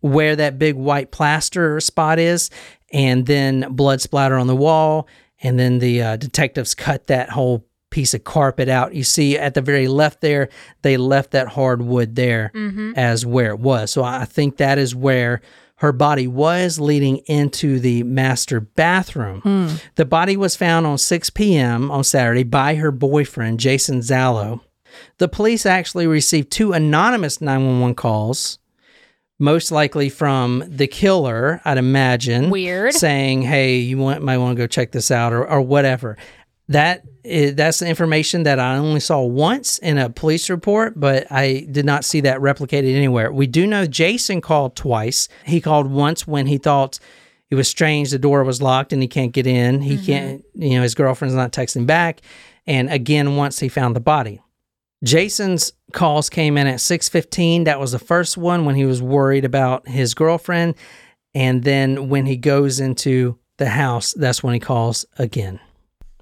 [0.00, 2.50] where that big white plaster spot is
[2.92, 5.08] and then blood splatter on the wall
[5.42, 8.92] and then the uh, detectives cut that whole piece of carpet out.
[8.92, 10.48] You see at the very left there,
[10.82, 12.94] they left that hardwood there mm-hmm.
[12.96, 13.92] as where it was.
[13.92, 15.40] So I think that is where
[15.76, 19.42] her body was leading into the master bathroom.
[19.42, 19.76] Hmm.
[19.94, 21.88] The body was found on 6 p.m.
[21.92, 24.60] on Saturday by her boyfriend, Jason Zailo.
[25.18, 28.58] The police actually received two anonymous 911 calls,
[29.38, 32.50] most likely from the killer, I'd imagine.
[32.50, 32.94] Weird.
[32.94, 36.16] Saying, hey, you want, might want to go check this out or, or whatever.
[36.68, 41.30] That is, that's the information that I only saw once in a police report, but
[41.30, 43.32] I did not see that replicated anywhere.
[43.32, 45.28] We do know Jason called twice.
[45.44, 46.98] He called once when he thought
[47.50, 49.80] it was strange the door was locked and he can't get in.
[49.82, 50.06] He mm-hmm.
[50.06, 52.22] can't, you know, his girlfriend's not texting back.
[52.66, 54.40] And again, once he found the body.
[55.04, 57.66] Jason's calls came in at 6:15.
[57.66, 60.76] That was the first one when he was worried about his girlfriend.
[61.34, 65.60] And then when he goes into the house, that's when he calls again.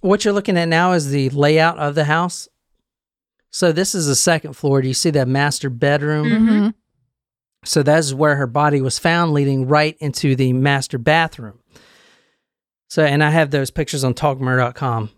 [0.03, 2.49] What you're looking at now is the layout of the house.
[3.51, 4.83] So this is the second floor.
[4.83, 6.27] Do you see that master bedroom?
[6.27, 6.69] Mm-hmm.
[7.65, 11.61] So that's where her body was found, leading right into the master bathroom.
[12.91, 15.11] So, and I have those pictures on talkmurder.com.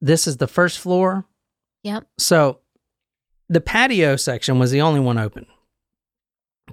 [0.00, 1.26] This is the first floor.
[1.82, 2.06] Yep.
[2.18, 2.60] So
[3.48, 5.46] the patio section was the only one open.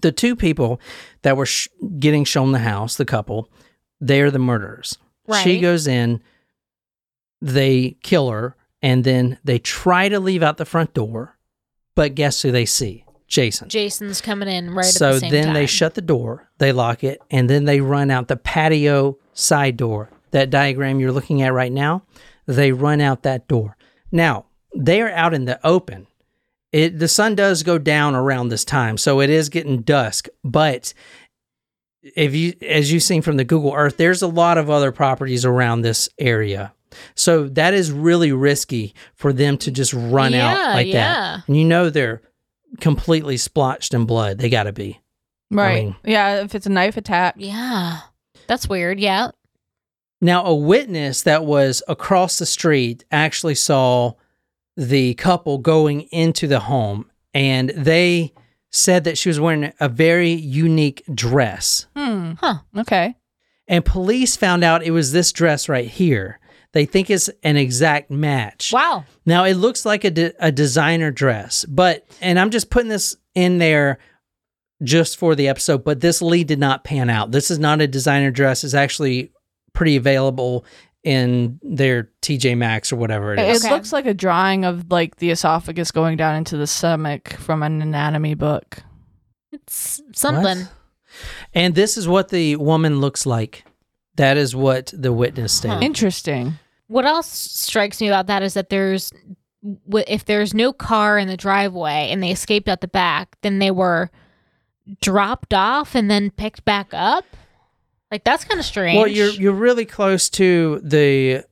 [0.02, 0.80] The two people
[1.24, 1.68] that were sh-
[2.00, 3.52] getting shown the house, the couple,
[4.00, 4.98] they're the murderers.
[5.44, 6.22] She goes in,
[7.42, 11.38] they kill her, and then they try to leave out the front door.
[11.96, 13.06] But guess who they see?
[13.28, 13.68] Jason.
[13.68, 15.54] Jason's coming in right so at the then time.
[15.54, 19.76] they shut the door, they lock it, and then they run out the patio side
[19.76, 20.10] door.
[20.32, 22.04] That diagram you're looking at right now,
[22.46, 23.76] they run out that door.
[24.12, 24.46] Now,
[24.76, 26.08] they are out in the open.
[26.72, 30.94] It the sun does go down around this time, so it is getting dusk, but
[32.16, 35.46] if you as you've seen from the Google Earth, there's a lot of other properties
[35.46, 36.74] around this area.
[37.16, 40.94] So that is really risky for them to just run out like yeah.
[40.94, 41.48] that.
[41.48, 42.22] And you know they're
[42.80, 44.40] completely splotched in blood.
[44.40, 45.00] They got to be.
[45.50, 45.86] Right.
[45.86, 47.36] mean- yeah, if it's a knife attack.
[47.38, 48.00] Yeah.
[48.48, 49.00] That's weird.
[49.00, 49.32] Yeah.
[50.20, 54.14] Now, a witness that was across the street actually saw
[54.76, 58.34] the couple going into the home, and they
[58.72, 61.86] said that she was wearing a very unique dress.
[61.96, 62.34] Hmm.
[62.40, 62.60] Huh.
[62.76, 63.16] Okay.
[63.68, 66.40] And police found out it was this dress right here.
[66.74, 68.72] They think it's an exact match.
[68.74, 69.06] Wow.
[69.26, 73.16] Now it looks like a, de- a designer dress, but and I'm just putting this
[73.36, 74.00] in there
[74.84, 75.84] just for the episode.
[75.84, 77.32] But this lead did not pan out.
[77.32, 78.64] This is not a designer dress.
[78.64, 79.32] It's actually
[79.74, 80.66] pretty available
[81.04, 83.64] in their TJ Maxx or whatever it It is.
[83.64, 83.74] Okay.
[83.74, 87.82] looks like a drawing of like the esophagus going down into the stomach from an
[87.82, 88.80] anatomy book.
[89.52, 90.60] It's something.
[90.60, 90.72] What?
[91.54, 93.64] And this is what the woman looks like.
[94.18, 95.84] That is what the witness stated.
[95.84, 96.54] Interesting.
[96.88, 99.12] What else strikes me about that is that there's
[100.08, 103.72] if there's no car in the driveway and they escaped out the back, then they
[103.72, 104.10] were
[105.02, 107.26] dropped off and then picked back up.
[108.12, 108.98] Like that's kind of strange.
[108.98, 111.44] Well, you're you're really close to the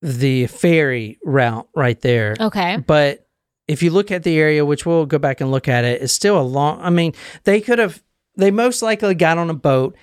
[0.00, 2.36] the ferry route right there.
[2.40, 2.76] okay.
[2.78, 3.26] But
[3.66, 6.12] if you look at the area, which we'll go back and look at it, it's
[6.12, 6.80] still a long.
[6.80, 7.12] I mean,
[7.44, 8.02] they could have.
[8.36, 9.96] They most likely got on a boat,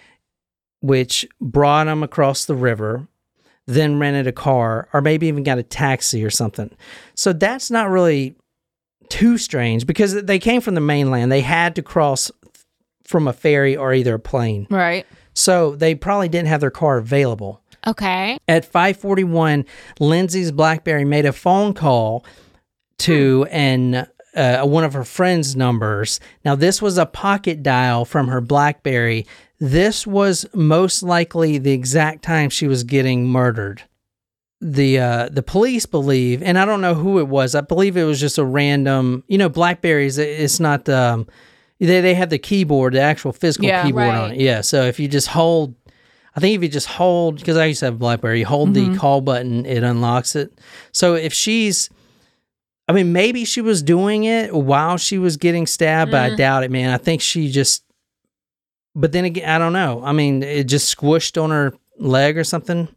[0.86, 3.08] which brought them across the river,
[3.66, 6.70] then rented a car, or maybe even got a taxi or something.
[7.16, 8.36] So that's not really
[9.10, 11.32] too strange because they came from the mainland.
[11.32, 12.32] They had to cross
[13.04, 14.68] from a ferry or either a plane.
[14.70, 15.06] Right.
[15.34, 17.62] So they probably didn't have their car available.
[17.88, 18.38] Okay.
[18.48, 19.66] At 541,
[20.00, 22.26] Lindsay's BlackBerry made a phone call
[23.00, 26.20] to an uh, one of her friend's numbers.
[26.44, 29.26] Now, this was a pocket dial from her BlackBerry.
[29.70, 33.84] This was most likely the exact time she was getting murdered.
[34.62, 37.56] The uh, the police believe, and I don't know who it was.
[37.56, 39.24] I believe it was just a random.
[39.28, 40.18] You know, Blackberries.
[40.18, 40.88] It's not.
[40.90, 41.28] Um,
[41.80, 44.40] they they have the keyboard, the actual physical Yeah, keyboard on it.
[44.40, 44.62] Yeah.
[44.62, 45.76] So if you just hold
[46.36, 48.74] I think if you just hold, because I used to have a BlackBerry, you hold
[48.74, 50.60] the call button, it unlocks it.
[50.92, 51.90] So if she's,
[52.90, 56.66] I mean, maybe she was doing it while she was getting stabbed, but I doubt
[56.66, 56.90] it, man.
[56.90, 57.85] I think she just,
[58.96, 60.02] but then again, I don't know.
[60.04, 62.88] I mean, it just squished on her leg or something,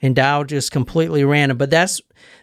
[0.00, 1.58] and Dow just completely random.
[1.58, 2.00] But that's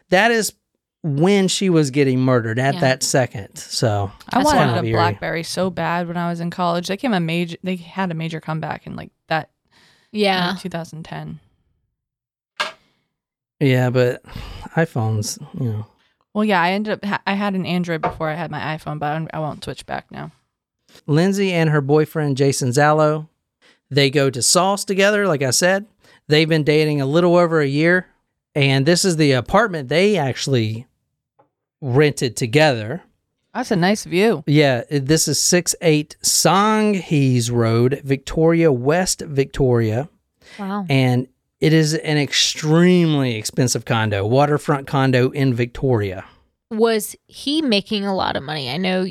[0.10, 0.54] that is
[1.02, 2.80] when she was getting murdered at Yeah.
[2.82, 3.56] that second.
[3.58, 4.94] So I That's wanted kind of a eerie.
[4.94, 6.88] BlackBerry so bad when I was in college.
[6.88, 7.58] They came a major.
[7.64, 9.50] They had a major comeback in like that.
[10.12, 10.48] Yeah.
[10.50, 11.40] Uh, like 2010.
[13.60, 14.24] Yeah, but
[14.76, 15.86] iPhones, you know.
[16.34, 17.06] Well, yeah, I ended up.
[17.06, 20.10] Ha- I had an Android before I had my iPhone, but I won't switch back
[20.12, 20.32] now.
[21.08, 23.28] Lindsay and her boyfriend Jason Zailo,
[23.90, 25.28] they go to Sauce together.
[25.28, 25.86] Like I said,
[26.28, 28.08] they've been dating a little over a year,
[28.56, 30.86] and this is the apartment they actually
[31.82, 33.04] rented together.
[33.54, 34.44] That's a nice view.
[34.46, 40.08] Yeah, this is six eight Songhees Road, Victoria, West Victoria,
[40.60, 40.86] Wow.
[40.90, 41.28] and
[41.60, 46.26] it is an extremely expensive condo, waterfront condo in Victoria.
[46.72, 48.70] Was he making a lot of money?
[48.70, 49.08] I know.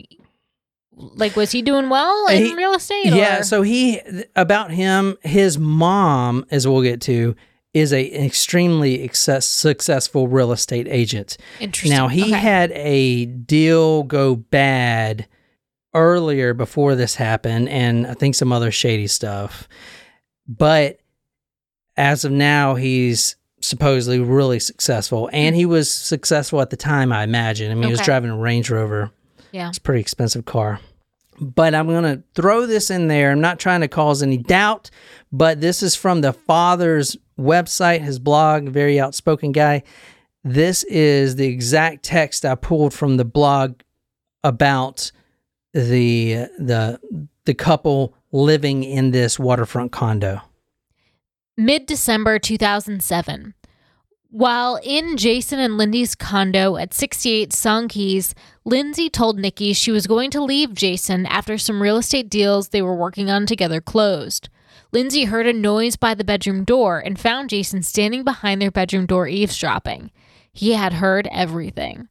[0.98, 3.06] Like, was he doing well in He- real estate?
[3.14, 4.00] Yeah, or- so he
[4.34, 7.37] about him, his mom, as we'll get to,
[7.74, 11.37] is a an extremely success, successful real estate agent.
[11.61, 11.96] interesting.
[11.96, 12.32] Now he Okay.
[12.32, 15.26] had a deal go bad
[15.94, 19.68] earlier before this happened, and I think some other shady stuff.
[20.48, 20.98] But
[21.96, 27.12] as of now, he's supposedly really successful, and he was successful at the time.
[27.12, 27.70] I imagine.
[27.70, 29.11] I mean, he was driving a Range Rover.
[29.52, 29.68] Yeah.
[29.68, 30.80] It's a pretty expensive car.
[31.40, 33.31] But I'm going to throw this in there.
[33.31, 34.90] I'm not trying to cause any doubt,
[35.31, 39.83] but this is from the father's website, his blog, very outspoken guy.
[40.44, 43.81] This is the exact text I pulled from the blog
[44.42, 45.12] about
[45.72, 46.98] the the
[47.44, 50.40] the couple living in this waterfront condo.
[51.57, 53.55] Mid December 2007.
[54.30, 60.30] While in Jason and Lindy's condo at 68 Songhees, Lindsay told Nikki she was going
[60.32, 64.50] to leave Jason after some real estate deals they were working on together closed.
[64.92, 69.06] Lindsay heard a noise by the bedroom door and found Jason standing behind their bedroom
[69.06, 70.10] door eavesdropping.
[70.52, 72.08] He had heard everything.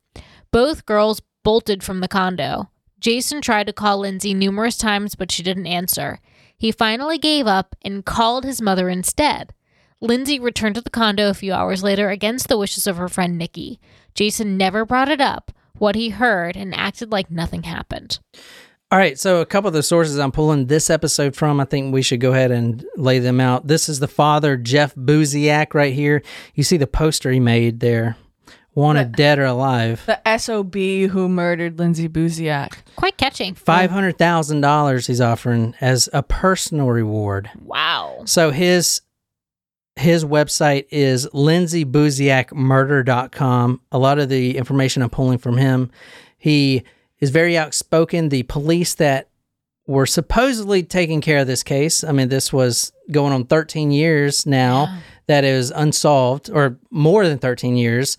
[0.51, 2.71] Both girls bolted from the condo.
[2.99, 6.19] Jason tried to call Lindsay numerous times, but she didn't answer.
[6.58, 9.53] He finally gave up and called his mother instead.
[10.02, 13.38] Lindsay returned to the condo a few hours later against the wishes of her friend
[13.38, 13.80] Nikki.
[14.14, 18.20] Jason never brought it up, what he heard, and acted like nothing happened.
[18.92, 21.94] All right, so a couple of the sources I'm pulling this episode from, I think
[21.94, 23.68] we should go ahead and lay them out.
[23.68, 26.22] This is the father, Jeff Buziak, right here.
[26.54, 28.18] You see the poster he made there.
[28.76, 30.04] Wanted dead or alive.
[30.06, 30.76] The SOB
[31.12, 32.74] who murdered Lindsay Buziak.
[32.96, 33.56] Quite catching.
[33.56, 37.50] Five hundred thousand dollars he's offering as a personal reward.
[37.60, 38.22] Wow.
[38.26, 39.02] So his
[39.98, 43.82] his website is lindsaybuziakmurder.com.
[43.92, 45.90] A lot of the information I'm pulling from him.
[46.38, 46.84] He
[47.20, 48.30] is very outspoken.
[48.30, 49.30] The police that
[49.88, 54.46] were supposedly taking care of this case, I mean, this was going on 13 years
[54.46, 58.18] now that is unsolved, or more than 13 years,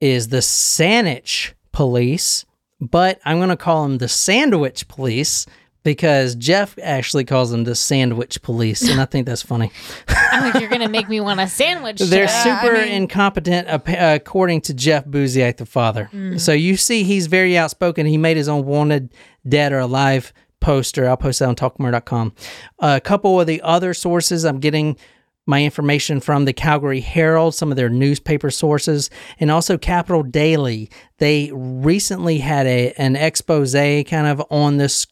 [0.00, 2.44] is the Saanich police.
[2.80, 5.46] But I'm going to call them the Sandwich police
[5.82, 8.88] because Jeff actually calls them the Sandwich police.
[8.88, 9.70] And I think that's funny.
[10.08, 11.98] I think you're going to make me want a sandwich.
[12.00, 12.60] They're today.
[12.62, 16.08] super incompetent, according to Jeff Buziak, the father.
[16.12, 16.40] Mm.
[16.40, 18.06] So you see, he's very outspoken.
[18.06, 19.12] He made his own wanted,
[19.48, 21.08] dead or alive poster.
[21.08, 22.32] I'll post that on talkmurder.com.
[22.78, 24.96] a couple of the other sources I'm getting
[25.44, 30.88] my information from the Calgary Herald, some of their newspaper sources, and also Capital Daily.
[31.18, 35.06] They recently had a an expose kind of on this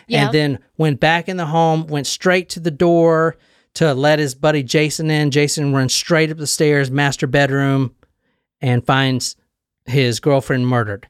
[0.06, 0.24] Yeah.
[0.26, 3.36] and then went back in the home, went straight to the door
[3.74, 5.30] to let his buddy Jason in.
[5.30, 7.94] Jason runs straight up the stairs, master bedroom,
[8.60, 9.36] and finds
[9.86, 11.06] his girlfriend murdered.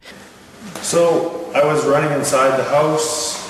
[0.83, 3.47] So I was running inside the house.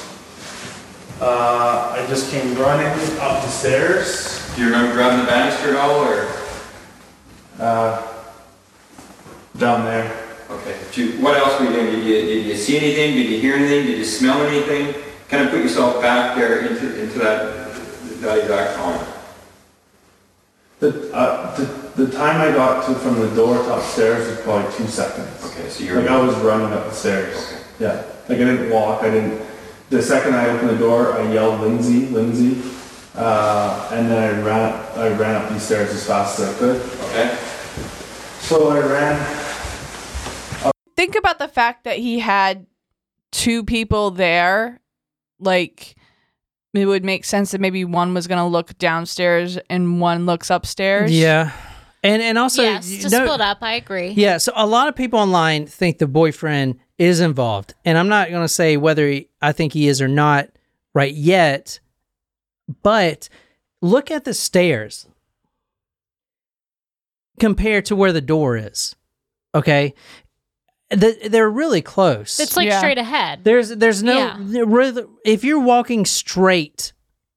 [1.20, 2.86] Uh, I just came running
[3.18, 4.48] up the stairs.
[4.54, 6.28] Do you remember grabbing the banister at all, or?
[9.58, 10.16] Down there.
[10.50, 10.76] Okay.
[10.92, 11.86] Do you- what else were you doing?
[11.86, 13.14] Did you, did you see anything?
[13.16, 13.86] Did you hear anything?
[13.86, 14.94] Did you smell anything?
[15.28, 17.74] Kind of put yourself back there into, into that,
[18.20, 19.06] that exact time.
[20.80, 24.72] The, uh, the, the time I got to from the door to upstairs was probably
[24.76, 25.44] two seconds.
[25.44, 26.00] Okay, so you're.
[26.00, 27.36] Like I was running up the stairs.
[27.36, 27.62] Okay.
[27.80, 28.04] Yeah.
[28.28, 29.02] Like I didn't walk.
[29.02, 29.44] I didn't.
[29.90, 32.62] The second I opened the door, I yelled Lindsay, Lindsay,
[33.14, 34.98] uh, and then I ran.
[34.98, 36.76] I ran up these stairs as fast as I could.
[37.08, 37.36] Okay.
[38.40, 40.72] So I ran.
[40.96, 42.66] Think about the fact that he had
[43.30, 44.80] two people there.
[45.41, 45.97] Like,
[46.74, 50.51] it would make sense that maybe one was going to look downstairs and one looks
[50.51, 51.11] upstairs.
[51.11, 51.53] Yeah.
[52.03, 53.59] And and also yes, you to know- split up.
[53.61, 54.11] I agree.
[54.11, 58.30] Yeah, so a lot of people online think the boyfriend is involved, and I'm not
[58.30, 60.49] going to say whether he, I think he is or not
[60.95, 61.80] right yet,
[62.84, 63.28] but
[63.82, 65.07] look at the stairs
[67.41, 68.95] compared to where the door is.
[69.55, 69.95] Okay,
[70.91, 72.41] the, they're really close.
[72.41, 72.78] It's like Yeah.
[72.78, 73.45] straight ahead.
[73.45, 74.36] there's there's no Yeah.
[74.41, 76.93] there really- if you're walking straight,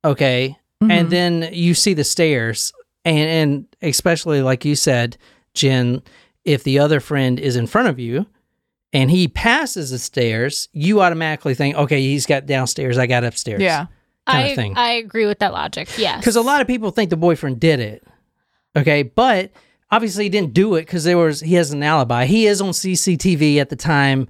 [0.06, 0.92] okay, Mm-hmm.
[0.92, 2.74] and then you see the stairs,
[3.06, 5.18] and and especially like you said,
[5.54, 6.02] Jen,
[6.46, 8.26] if the other friend is in front of you
[8.94, 13.62] and he passes the stairs, you automatically think, okay, he's got downstairs, I got upstairs.
[13.62, 13.86] Yeah.
[14.28, 14.74] kind I of thing.
[14.78, 15.88] I agree with that logic.
[15.98, 16.20] Yes.
[16.20, 18.04] Because a lot of people think the boyfriend did it.
[18.76, 19.52] Okay, but
[19.92, 22.26] obviously he didn't do it because there was he has an alibi.
[22.26, 24.28] He is on CCTV at the time.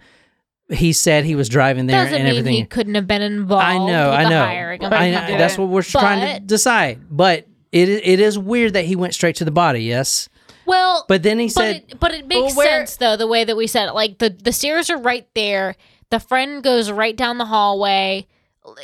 [0.70, 2.54] He said he was driving there doesn't and mean everything.
[2.54, 3.66] he couldn't have been involved.
[3.66, 4.42] I know, I know.
[4.46, 5.38] hiring of I the know.
[5.38, 7.00] That's what we're trying to decide.
[7.10, 9.84] But it it is weird that he went straight to the body.
[9.84, 10.30] Yes,
[10.66, 13.28] Well, but then he but said, it, but it makes Well, where- sense though the
[13.28, 13.94] way that we said it.
[13.94, 15.76] Like the the stairs are right there.
[16.10, 18.28] The friend goes right down the hallway,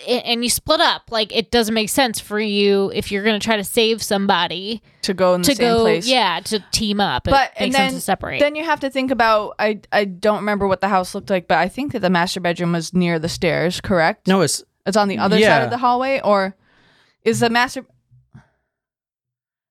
[0.07, 1.03] and you split up.
[1.11, 4.81] Like it doesn't make sense for you if you're going to try to save somebody
[5.03, 5.81] To go in the to same go.
[5.83, 6.07] place.
[6.07, 7.27] Yeah, to team up.
[7.27, 8.39] It But makes and sense then to separate.
[8.39, 11.47] then you have to think about I I don't remember what the house looked like,
[11.47, 14.27] but I think that the master bedroom was near the stairs, correct?
[14.27, 16.55] "No, it's It's on the other side of the hallway, or
[17.23, 17.85] is the master?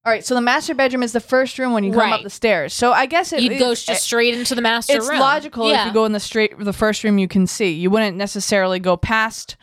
[0.05, 2.31] All right, so the master bedroom is the first room when you come up the
[2.31, 2.73] stairs.
[2.73, 5.01] So I guess it, You'd it- go just straight into the master room.
[5.03, 5.19] It's room.
[5.19, 5.81] logical yeah.
[5.81, 7.73] if you go in the straight the first room you can see.
[7.73, 9.57] You wouldn't necessarily go past,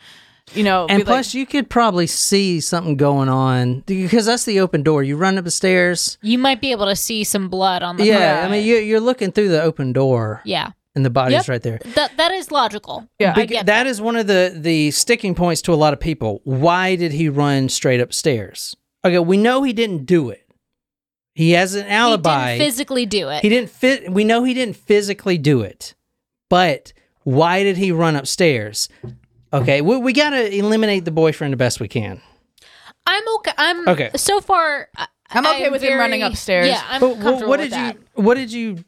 [0.52, 0.86] you know.
[0.88, 4.82] and be like- plus you could probably see something going on because that's the open
[4.82, 5.02] door.
[5.02, 6.18] You run up the stairs.
[6.22, 8.04] You might be able to see some blood on the.
[8.04, 10.72] Yeah, I mean you, you're looking through the open door, yeah.
[10.94, 11.48] and the body's Yep.
[11.48, 11.78] right there.
[11.94, 13.08] That that is logical.
[13.18, 13.32] Yeah.
[13.32, 16.00] I Bec- get that is one of the the sticking points to a lot of
[16.00, 16.40] people.
[16.44, 18.76] Why did he run straight upstairs?
[19.04, 20.40] Okay, we know he didn't do it.
[21.34, 22.52] He has an alibi.
[22.52, 23.42] He didn't physically do it.
[23.42, 24.10] He didn't fit.
[24.12, 25.94] We know he didn't physically do it,
[26.48, 26.92] but
[27.24, 28.88] why did he run upstairs?
[29.54, 32.20] Okay, we, we got to eliminate the boyfriend the best we can.
[33.06, 33.52] I'm okay.
[33.56, 34.10] I'm Okay.
[34.16, 36.68] So far, I- I'm okay I'm with him running upstairs.
[36.68, 37.94] Yeah, I'm But wh- comfortable what with did that.
[38.16, 38.22] you?
[38.22, 38.84] What did you?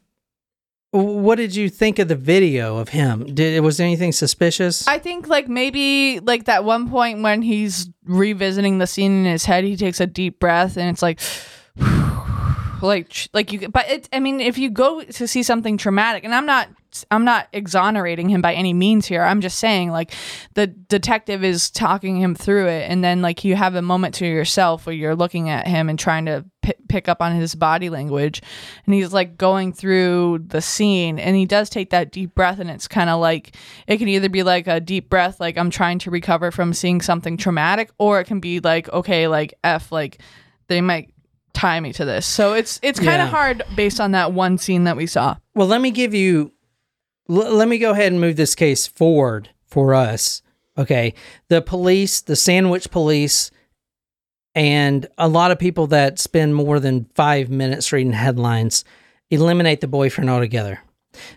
[0.91, 3.25] What did you think of the video of him?
[3.35, 4.87] Did was there anything suspicious?
[4.87, 9.45] I think like maybe like that one point when he's revisiting the scene in his
[9.45, 11.19] head, he takes a deep breath and it's like
[12.81, 16.33] like like you but it I mean if you go to see something traumatic and
[16.33, 16.69] I'm not
[17.11, 19.23] I'm not exonerating him by any means here.
[19.23, 20.13] I'm just saying like
[20.53, 24.25] the detective is talking him through it and then like you have a moment to
[24.25, 27.89] yourself where you're looking at him and trying to p- pick up on his body
[27.89, 28.41] language
[28.85, 32.69] and he's like going through the scene and he does take that deep breath and
[32.69, 33.55] it's kind of like
[33.87, 37.01] it can either be like a deep breath like I'm trying to recover from seeing
[37.01, 40.19] something traumatic or it can be like okay like f like
[40.67, 41.13] they might
[41.53, 42.25] tie me to this.
[42.27, 43.23] So it's it's kind Yeah.
[43.23, 45.37] of hard based on that one scene that we saw.
[45.55, 46.51] Well, let me give you.
[47.29, 50.41] L- let me go ahead and move this case forward for us.
[50.77, 51.13] Okay,
[51.49, 53.51] the police, the Sandwich Police,
[54.57, 58.83] And a lot of people that spend more than five minutes reading headlines
[59.29, 60.79] eliminate the boyfriend altogether.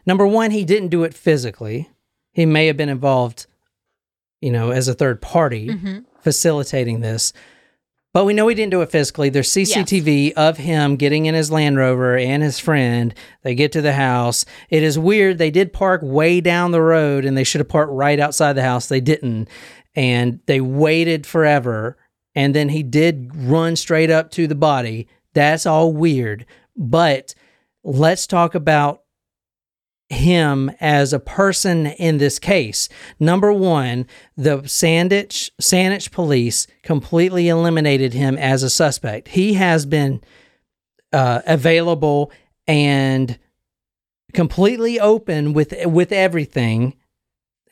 [0.06, 1.90] Number one, he didn't do it physically.
[2.32, 3.46] He may have been involved,
[4.40, 5.98] you know, as a third party mm-hmm.
[6.22, 7.34] facilitating this.
[8.12, 9.28] But we know he didn't do it physically.
[9.28, 13.14] There's CCTV of him getting in his Land Rover and his friend.
[13.42, 14.44] They get to the house.
[14.68, 15.38] It is weird.
[15.38, 18.62] They did park way down the road and they should have parked right outside the
[18.62, 18.88] house.
[18.88, 19.48] They didn't.
[19.94, 21.96] And they waited forever.
[22.34, 25.06] And then he did run straight up to the body.
[25.32, 26.46] That's all weird.
[26.76, 27.34] But
[27.84, 28.99] let's talk about
[30.10, 32.88] him as a person in this case.
[33.20, 34.06] Number one,
[34.36, 39.28] the Sandwich Saanich police completely eliminated him as a suspect.
[39.28, 40.20] He has been
[41.12, 42.32] uh, available
[42.66, 43.38] and
[44.34, 46.96] completely open with with everything.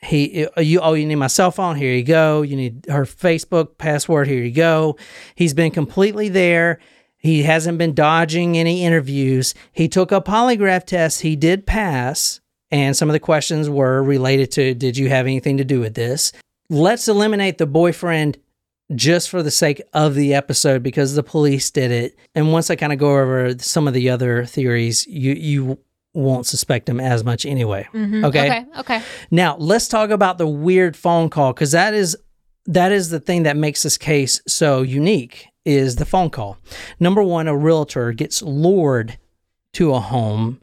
[0.01, 1.75] He, you, oh, you need my cell phone.
[1.75, 2.41] Here you go.
[2.41, 4.27] You need her Facebook password.
[4.29, 4.95] Here you go.
[5.35, 6.79] He's been completely there.
[7.19, 9.53] He hasn't been dodging any interviews.
[9.73, 11.21] He took a polygraph test.
[11.21, 12.39] He did pass,
[12.71, 15.95] and some of the questions were related to Did you have anything to do with
[15.95, 16.31] this?
[16.69, 18.37] Let's eliminate the boyfriend
[18.95, 22.17] just for the sake of the episode because the police did it.
[22.33, 25.79] And once I kind of go over some of the other theories, you, you
[26.13, 27.87] won't suspect him as much anyway.
[27.93, 28.25] Mm-hmm.
[28.25, 28.47] Okay.
[28.47, 28.65] Okay.
[28.79, 29.01] Okay.
[29.29, 32.17] Now let's talk about the weird phone call because that is
[32.65, 36.57] that is the thing that makes this case so unique is the phone call.
[36.99, 39.17] Number one, a realtor gets lured
[39.73, 40.61] to a home,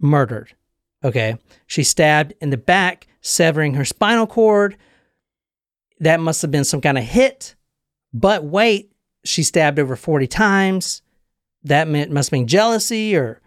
[0.00, 0.54] murdered.
[1.02, 4.76] Okay, she's stabbed in the back, severing her spinal cord.
[5.98, 7.54] That must have been some kind of hit.
[8.12, 8.92] But wait,
[9.24, 11.02] she stabbed over 40 times.
[11.64, 13.40] That meant must mean jealousy or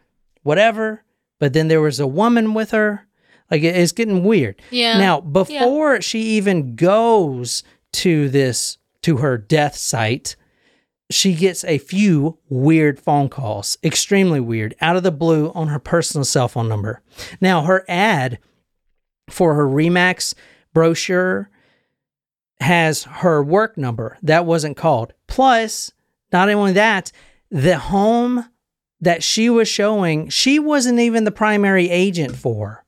[0.43, 1.03] whatever.
[1.39, 3.07] But then there was a woman with her.
[3.51, 4.61] Like it's getting weird.
[4.71, 4.97] Yeah.
[4.97, 7.63] Now, before she even goes
[7.93, 10.35] to this to her death site,
[11.13, 15.79] she gets a few weird phone calls, extremely weird, out of the blue on her
[15.79, 17.01] personal cell phone number.
[17.39, 18.39] Now, her ad
[19.29, 20.33] for her Remax
[20.73, 21.49] brochure
[22.59, 25.13] has her work number that wasn't called.
[25.27, 25.91] Plus,
[26.31, 27.11] not only that,
[27.49, 28.49] the home
[29.01, 32.83] that she was showing, she wasn't even the primary agent for.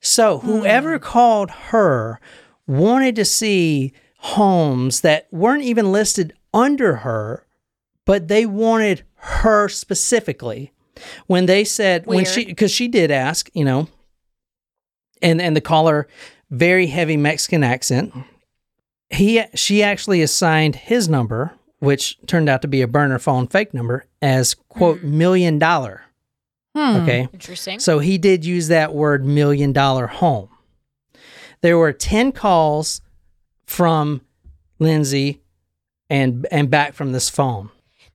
[0.00, 0.46] So, hmm.
[0.46, 2.20] whoever called her
[2.66, 7.46] wanted to see homes that weren't even listed under her,
[8.04, 10.72] but they wanted her specifically.
[11.26, 13.88] When they said when she because she did ask, you know,
[15.20, 16.06] and and the caller
[16.52, 18.12] very heavy Mexican accent.
[19.10, 23.74] He she actually assigned his number, which turned out to be a burner phone fake
[23.74, 25.18] number, as quote hmm.
[25.18, 26.02] million dollar.
[26.76, 27.02] Hmm.
[27.02, 27.28] Okay.
[27.32, 27.80] Interesting.
[27.80, 30.48] So he did use that word million dollar home.
[31.62, 33.00] There were 10 calls
[33.66, 34.20] from
[34.78, 35.42] Lindsay
[36.10, 37.70] and and back from this phone.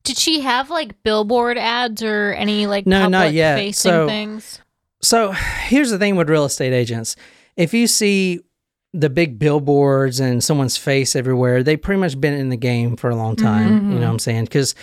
[0.07, 3.57] Did she have like billboard ads or any like No, not yet.
[3.57, 4.59] facing So- things?
[5.01, 7.15] So here's the thing with real estate agents.
[7.55, 8.39] If you see
[8.93, 13.09] the big billboards and someone's face everywhere, they've pretty much been in the game for
[13.09, 13.67] a long mm-hmm, time.
[13.67, 14.01] You know mm-hmm.
[14.01, 14.45] what I'm saying?
[14.45, 14.73] Because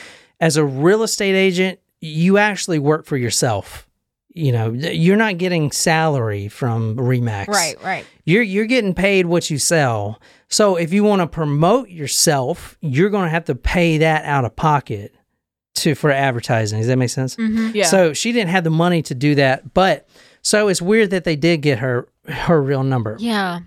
[0.40, 3.88] as a real estate agent, you actually work for yourself.
[4.34, 7.48] You know, you're not getting salary from Remax.
[7.48, 8.04] Right, right.
[8.24, 10.20] You're you're getting paid what you sell.
[10.48, 14.44] So if you want to promote yourself, you're going to have to pay that out
[14.44, 15.14] of pocket
[15.76, 16.78] to for advertising.
[16.78, 17.36] Does that make sense?
[17.38, 17.84] Yeah.
[17.86, 20.08] So she didn't have the money to do that, but
[20.42, 23.16] so it's weird that they did get her her real number.
[23.18, 23.60] Yeah.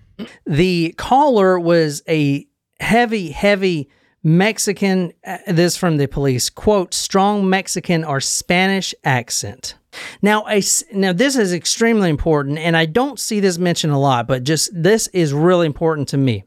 [0.46, 2.48] The caller was a
[2.80, 3.90] heavy, heavy
[4.24, 5.14] Mexican.
[5.26, 9.76] uh, This from the police quote: strong Mexican or Spanish accent.
[10.22, 13.98] Now, a s now this is extremely important, and I don't see this mentioned a
[13.98, 16.44] lot, but just this is really important to me.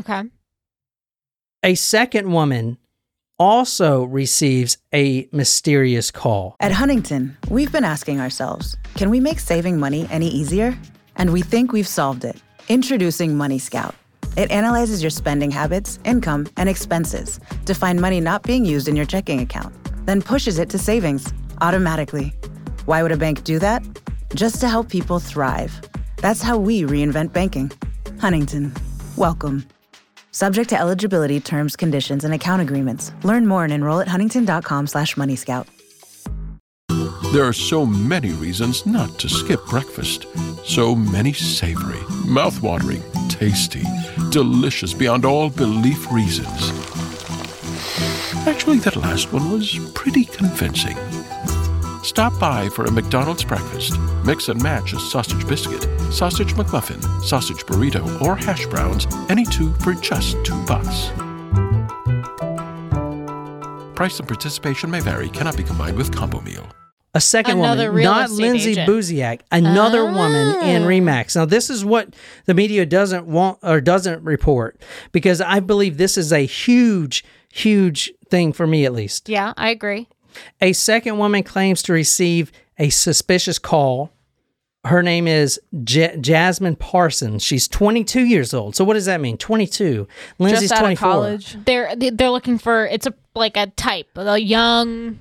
[0.00, 0.22] Okay.
[1.62, 2.78] A second woman
[3.38, 6.56] also receives a mysterious call.
[6.60, 10.78] At Huntington, we've been asking ourselves can we make saving money any easier?
[11.16, 12.36] And we think we've solved it.
[12.68, 13.94] Introducing Money Scout.
[14.36, 18.96] It analyzes your spending habits, income, and expenses to find money not being used in
[18.96, 19.72] your checking account,
[20.06, 22.34] then pushes it to savings automatically.
[22.86, 23.82] Why would a bank do that?
[24.34, 25.80] Just to help people thrive.
[26.18, 27.70] That's how we reinvent banking.
[28.20, 28.72] Huntington,
[29.16, 29.64] welcome.
[30.32, 33.12] Subject to eligibility, terms, conditions, and account agreements.
[33.22, 35.66] Learn more and enroll at huntington.com slash moneyscout.
[37.32, 40.26] There are so many reasons not to skip breakfast.
[40.64, 43.82] So many savory, mouth-watering, tasty,
[44.30, 46.70] delicious beyond all belief reasons.
[48.46, 50.96] Actually, that last one was pretty convincing.
[52.04, 53.98] Stop by for a McDonald's breakfast.
[54.26, 55.82] Mix and match a sausage biscuit,
[56.12, 61.08] sausage McMuffin, sausage burrito, or hash browns, any two for just two bucks.
[63.94, 66.66] Price and participation may vary, cannot be combined with combo meal.
[67.14, 68.90] A second Another woman, not Lindsay agent.
[68.90, 70.86] Buziak, another woman in Ah.
[70.86, 71.36] Remax.
[71.36, 74.78] Now, this is what the media doesn't want or doesn't report
[75.12, 79.30] because I believe this is a huge, huge thing for me at least.
[79.30, 80.08] Yeah, I agree.
[80.60, 84.10] A second woman claims to receive a suspicious call.
[84.84, 87.42] Her name is J- Jasmine Parsons.
[87.42, 88.76] She's 22 years old.
[88.76, 89.38] So what does that mean?
[89.38, 90.06] 22.
[90.38, 91.08] Lindsay's Just out 24.
[91.08, 91.56] of college.
[91.64, 95.18] They're they're looking for it's a like a type, a young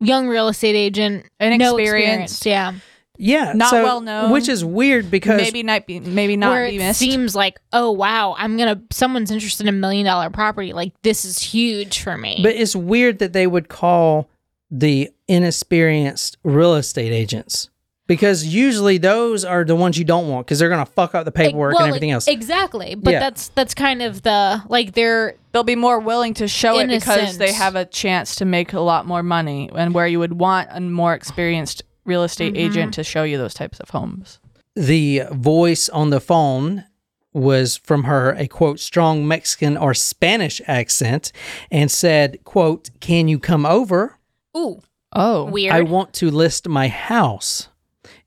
[0.00, 2.34] young real estate agent, no Inexperienced.
[2.46, 2.46] experience.
[2.46, 2.72] Yeah.
[3.24, 4.32] Yeah, Not so- well known.
[4.32, 6.98] which is weird because Maybe not be maybe not Where be it missed.
[6.98, 10.72] seems like, oh wow, I'm gonna someone's interested in a million dollar property.
[10.72, 12.40] Like this is huge for me.
[12.42, 14.28] But it's weird that they would call
[14.72, 17.68] the inexperienced real estate agents
[18.08, 21.24] because usually those are the ones you don't want because they're going to fuck up
[21.24, 22.26] the Like, paperwork well, and everything like, else.
[22.28, 22.94] Exactly.
[22.96, 23.18] But Yeah.
[23.20, 27.36] that's that's kind of the like they're They'll be more willing to show it because
[27.38, 30.68] they have a chance to make a lot more money, and where you would want
[30.72, 32.70] a more experienced real estate Mm-hmm.
[32.70, 34.38] agent to show you those types of homes.
[34.74, 36.84] the voice on the phone
[37.34, 41.32] was from her a quote strong Mexican or Spanish accent
[41.70, 44.18] and said quote can you come over
[44.56, 44.82] ooh
[45.14, 45.74] Oh, weird.
[45.74, 47.68] I want to list my house.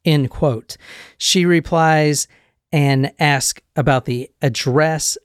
[0.05, 0.78] End quote.
[1.17, 2.28] She replies
[2.71, 5.17] and asks about the address,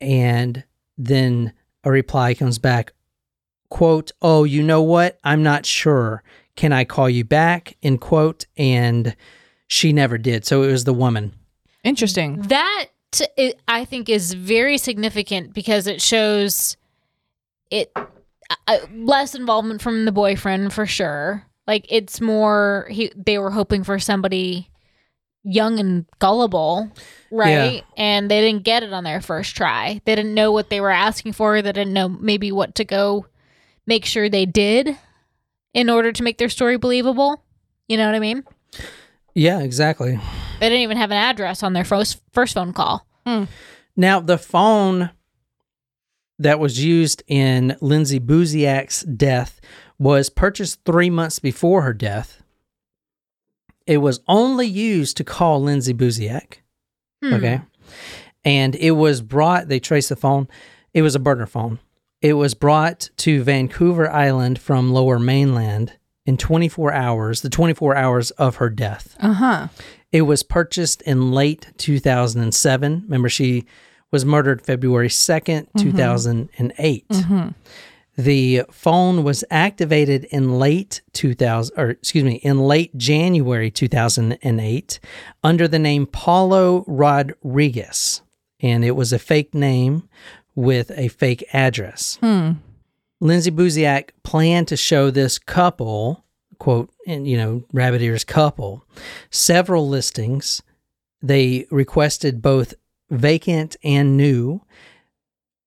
[0.00, 0.64] and
[0.96, 1.52] then
[1.84, 2.94] a reply comes back.
[3.68, 5.18] Quote, oh, you know what?
[5.24, 6.22] I'm not sure.
[6.62, 7.76] Can I call you back?
[7.82, 8.46] End quote.
[8.56, 9.16] And
[9.66, 10.44] she never did.
[10.44, 11.34] So it was the woman.
[11.82, 12.40] interesting.
[12.42, 12.86] That
[13.36, 16.76] i I think is very significant because it shows
[17.72, 21.44] it uh, less involvement from the boyfriend for sure.
[21.66, 24.70] Like it's more he they were hoping for somebody
[25.42, 26.92] young and gullible,
[27.32, 27.82] right?
[27.96, 30.00] And they didn't get it on their first try.
[30.04, 31.60] They didn't know what they were asking for.
[31.60, 33.26] They didn't know maybe what to go
[33.84, 34.96] make sure they did
[35.74, 37.44] in order to make their story believable.
[37.88, 38.44] You know what I mean?
[39.34, 40.18] Yeah, exactly.
[40.60, 43.06] They didn't even have an address on their first first phone call.
[43.96, 45.10] Now, the phone
[46.38, 49.60] that was used in Lindsay Buziak's death
[49.98, 52.42] was purchased three months before her death.
[53.86, 56.58] It was only used to call Lindsay Buziak.
[57.22, 57.34] Hmm.
[57.34, 57.60] Okay.
[58.44, 60.48] And it was brought, they traced the phone,
[60.92, 61.78] it was a burner phone.
[62.22, 65.94] It was brought to Vancouver Island from lower mainland
[66.24, 69.16] in 24 hours, the 24 hours of her death.
[69.18, 69.68] Uh huh.
[70.12, 73.02] It was purchased in late 2007.
[73.04, 73.64] Remember, she
[74.12, 77.06] was murdered February 2nd, 2008.
[78.16, 85.00] The phone was activated in late 2000, or excuse me, in late January 2008
[85.42, 88.20] under the name Paulo Rodriguez.
[88.60, 90.08] And it was a fake name
[90.54, 92.18] with a fake address.
[92.20, 92.52] Hmm.
[93.20, 96.24] Lindsay Buziak planned to show this couple,
[96.58, 98.84] quote, and you know, rabbit ears couple,
[99.30, 100.62] several listings.
[101.22, 102.74] They requested both
[103.10, 104.62] vacant and new.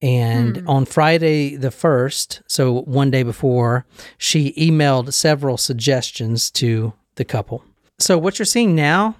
[0.01, 0.69] And hmm.
[0.69, 3.85] on Friday the 1st, so one day before,
[4.17, 7.63] she emailed several suggestions to the couple.
[7.97, 9.15] So what you're seeing now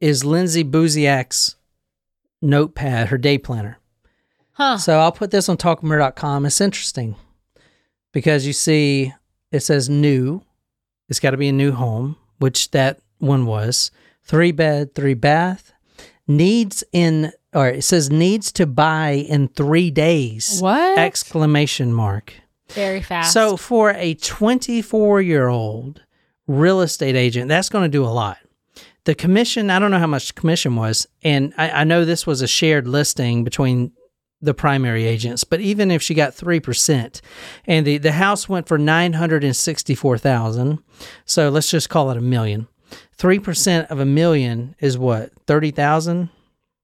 [0.00, 1.56] is Lindsay Buziak's
[2.42, 3.78] notepad, her day planner.
[4.58, 4.76] Huh.
[4.76, 6.44] So I'll put this on talkmurder.com.
[6.44, 7.14] It's interesting
[8.12, 9.14] because you see
[9.52, 10.42] it says new.
[11.08, 13.92] It's got to be a new home, which that one was.
[14.24, 15.72] Three bed, three bath.
[16.26, 20.60] Needs in or it says needs to buy in 3 days.
[20.60, 20.98] What?
[20.98, 22.34] Exclamation mark.
[22.70, 23.32] Very fast.
[23.32, 26.02] So for a 24-year-old
[26.46, 28.36] real estate agent, that's going to do a lot.
[29.04, 32.26] The commission, I don't know how much the commission was, and I, I know this
[32.26, 33.92] was a shared listing between
[34.40, 37.20] the primary agents, but even if she got 3%,
[37.66, 40.78] and the, the house went for 964000
[41.24, 42.68] so let's just call it a million.
[43.18, 46.28] 3% of a million is what, 30000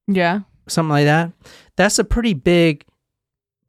[0.08, 0.40] Yeah.
[0.68, 1.32] something like that?
[1.76, 2.84] That's a pretty big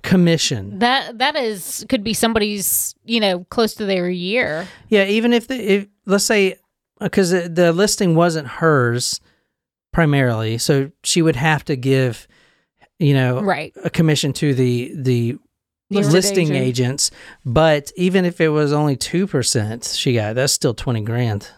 [0.03, 0.77] commission.
[0.79, 4.67] that that is could be somebody's you know close to their year.
[4.88, 6.53] Yeah, even if the if let's say
[7.01, 9.19] uh, because the, the listing wasn't hers
[9.91, 12.27] primarily, so she would have to give
[13.00, 13.74] you know Right.
[13.84, 15.38] a commission to the the
[15.91, 16.66] Listed listing agent.
[16.66, 17.12] agents.
[17.46, 21.50] But even if it was only two percent, she got that's still twenty grand.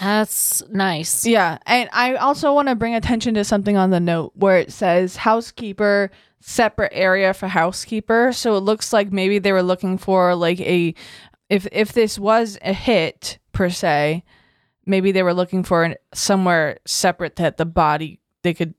[0.00, 1.24] That's nice.
[1.26, 4.72] Yeah, and I also want to bring attention to something on the note where it
[4.72, 8.32] says housekeeper separate area for housekeeper.
[8.32, 10.94] So it looks like maybe they were looking for like a
[11.50, 14.24] if if this was a hit per se,
[14.86, 18.74] maybe they were looking for an, somewhere separate that the body they could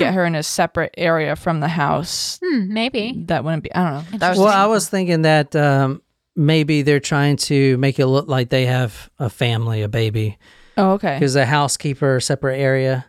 [0.00, 2.38] get her in a separate area from the house.
[2.44, 3.24] Hmm, maybe.
[3.26, 3.74] That wouldn't be.
[3.74, 4.18] I don't know.
[4.18, 6.02] That was Well, I was thinking that um,
[6.36, 10.38] maybe they're trying to make it look like they have a family, a baby,
[10.76, 11.14] Oh, okay.
[11.16, 13.06] because a housekeeper, separate area.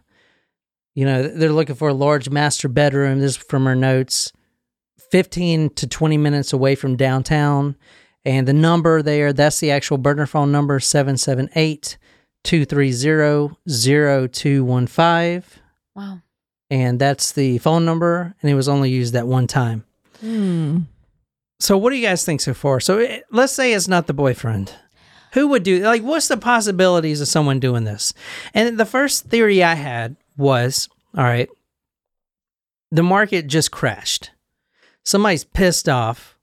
[0.94, 3.20] You know, they're looking for a large master bedroom.
[3.20, 4.32] This is from her notes.
[5.12, 7.76] 15 to 20 minutes away from downtown.
[8.24, 11.98] And the number there, that's the actual burner phone number 778
[12.44, 13.56] 230
[14.32, 15.44] 0215.
[15.96, 16.20] Wow.
[16.72, 18.34] And that's the phone number.
[18.42, 19.84] And it was only used that one time.
[20.22, 20.80] Hmm.
[21.60, 22.80] So, what do you guys think so far?
[22.80, 24.74] So, it, let's say it's not the boyfriend.
[25.34, 26.02] Who would do like?
[26.02, 28.14] What's the possibilities of someone doing this?
[28.54, 31.50] And the first theory I had was, all right,
[32.90, 34.32] the market just crashed.
[35.04, 36.38] Somebody's pissed off,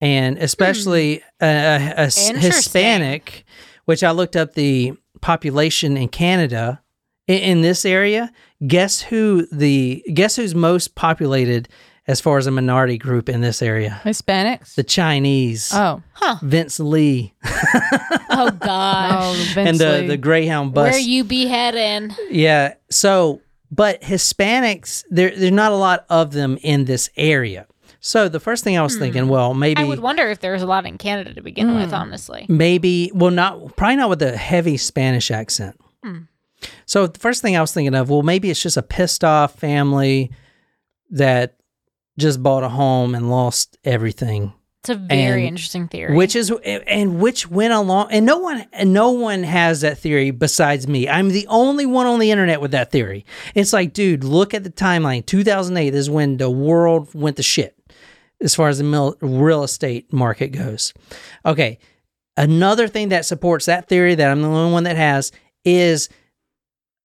[0.00, 2.36] and especially a Interesting.
[2.36, 3.44] Hispanic,
[3.84, 6.82] which I looked up the population in Canada
[7.26, 8.32] in, in this area.
[8.66, 11.68] Guess who the guess who's most populated
[12.08, 14.00] as far as a minority group in this area?
[14.04, 14.74] Hispanics.
[14.74, 15.70] The Chinese.
[15.74, 16.02] oh.
[16.12, 16.36] Huh.
[16.42, 17.34] Vince Li
[18.36, 19.12] Oh gosh.
[19.12, 20.06] Oh, Vince and the, Li.
[20.08, 20.92] the Greyhound bus.
[20.92, 22.14] Where you be heading?
[22.30, 22.74] Yeah.
[22.90, 27.66] So, but Hispanics, there there's not a lot of them in this area.
[28.00, 29.00] So the first thing I was hmm.
[29.00, 31.88] thinking, well, maybe I would wonder if there's a lot in Canada to begin with,
[31.88, 31.94] hmm.
[31.94, 32.46] honestly.
[32.48, 35.80] maybe well not probably not with a heavy Spanish accent.
[36.04, 36.18] Hmm.
[36.86, 39.58] So the first thing I was thinking of, well, maybe it's just a pissed off
[39.58, 40.30] family
[41.10, 41.56] that
[42.18, 44.52] just bought a home and lost everything.
[44.82, 46.14] It's a very And interesting theory.
[46.14, 50.30] Which is and which went along and no one and no one has that theory
[50.30, 51.08] besides me.
[51.08, 53.26] I'm the only one on the internet with that theory.
[53.56, 55.26] It's like, dude, look at the timeline.
[55.26, 57.76] 2008 is when the world went to shit
[58.40, 60.94] as far as the mil- real estate market goes.
[61.44, 61.78] Okay.
[62.36, 65.32] Another thing that supports that theory that I'm the only one that has
[65.64, 66.08] is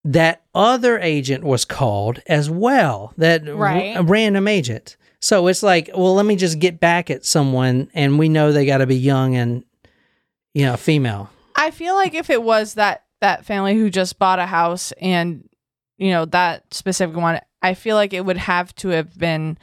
[0.04, 3.14] that other agent was called as well.
[3.18, 3.96] That Right.
[3.96, 4.98] a random agent.
[5.20, 8.66] So it's like, well, let me just get back at someone, and we know they
[8.66, 9.64] got to be young and,
[10.56, 11.30] you know, female.
[11.56, 15.48] I feel like if it was that that family who just bought a house and
[16.00, 19.60] you know that specific one, I feel like it would have to have been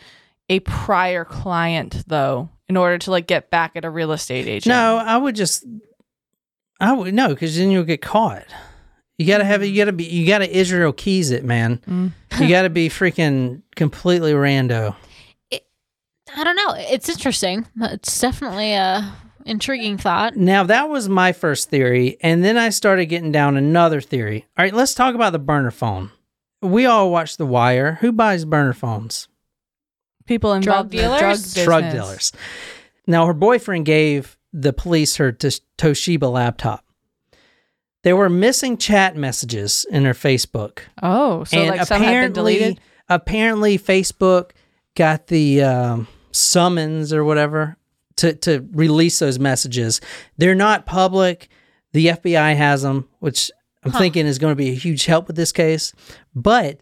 [0.48, 4.70] a prior client though in order to like get back at a real estate agent.
[4.72, 5.66] No, I would just,
[6.78, 8.44] I would no, because then you'll get caught.
[9.18, 9.66] You gotta have it.
[9.66, 10.04] You gotta be.
[10.04, 11.78] You gotta Israel Keyes it, man.
[11.88, 12.12] Mm.
[12.40, 14.94] you gotta be freaking completely rando.
[15.52, 16.74] I don't know.
[16.76, 17.66] It's interesting.
[17.80, 19.12] It's definitely a
[19.46, 20.36] intriguing thought.
[20.36, 24.46] Now that was my first theory, and then I started getting down another theory.
[24.56, 26.10] All right, let's talk about the burner phone.
[26.60, 27.94] We all watch The Wire.
[28.00, 29.28] Who buys burner phones?
[30.26, 31.42] People involved Drug in the drug dealers?
[31.42, 31.64] business.
[31.64, 32.32] drug dealers.
[33.06, 36.84] Now, her boyfriend gave the police her Tosh- Toshiba laptop.
[38.08, 40.78] There were missing chat messages in her Facebook.
[41.02, 42.80] Oh, so like some had been deleted.
[43.06, 44.52] apparently, Facebook
[44.96, 47.76] got the um, summons or whatever
[48.16, 50.00] to, to release those messages.
[50.38, 51.50] They're not public.
[51.92, 53.50] The FBI has them, which
[53.84, 55.92] I'm thinking is going to be a huge help with this case.
[56.34, 56.80] But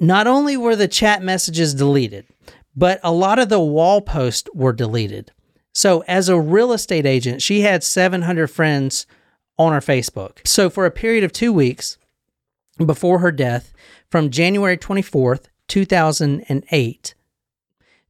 [0.00, 2.26] not only were the chat messages deleted,
[2.74, 5.30] but a lot of the wall posts were deleted.
[5.72, 9.06] So, as a real estate agent, she had 700 friends
[9.58, 10.46] on her Facebook.
[10.46, 11.98] So, for a period of two weeks
[12.84, 13.72] before her death,
[14.10, 17.14] from January 24th, 2008,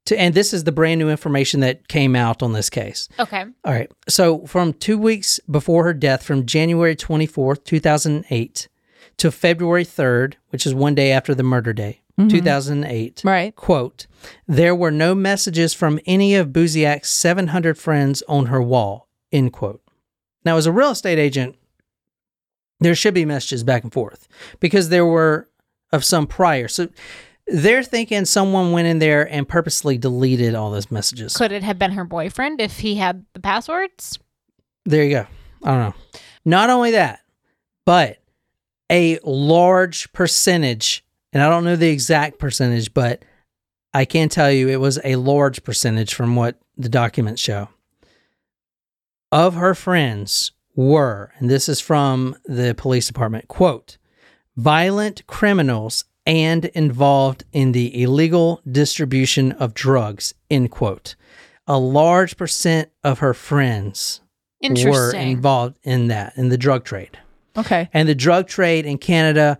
[0.07, 3.09] to, and this is the brand new information that came out on this case.
[3.18, 3.44] Okay.
[3.64, 3.90] All right.
[4.09, 8.68] So from two weeks before her death, from January 24th, 2008
[9.18, 12.28] to February 3rd, which is one day after the murder day, mm-hmm.
[12.28, 13.22] 2008.
[13.24, 13.55] Right.
[13.57, 14.07] Quote,
[14.47, 19.82] there were no messages from any of Buziak's 700 friends on her wall, end quote.
[20.47, 21.57] Now, as a real estate agent,
[22.78, 24.28] there should be messages back and forth
[24.61, 25.49] because there were
[25.92, 26.68] of some prior.
[26.68, 26.88] So
[27.49, 31.36] they're thinking someone went in there and purposely deleted all those messages.
[31.36, 34.20] Could it have been her boyfriend if he had the passwords?
[34.84, 35.26] There you go.
[35.64, 36.20] I don't know.
[36.44, 37.22] Not only that,
[37.84, 38.18] but
[38.88, 43.24] a large percentage, and I don't know the exact percentage, but
[43.92, 47.68] I can tell you it was a large percentage from what the documents show.
[49.33, 53.99] Of her friends were, and this is from the police department, quote,
[54.57, 61.16] violent criminals and involved in the illegal distribution of drugs, end quote.
[61.66, 64.20] A large percent of her friends
[64.62, 67.18] were involved in that, in the drug trade.
[67.57, 67.89] Okay.
[67.93, 69.59] And the drug trade in Canada,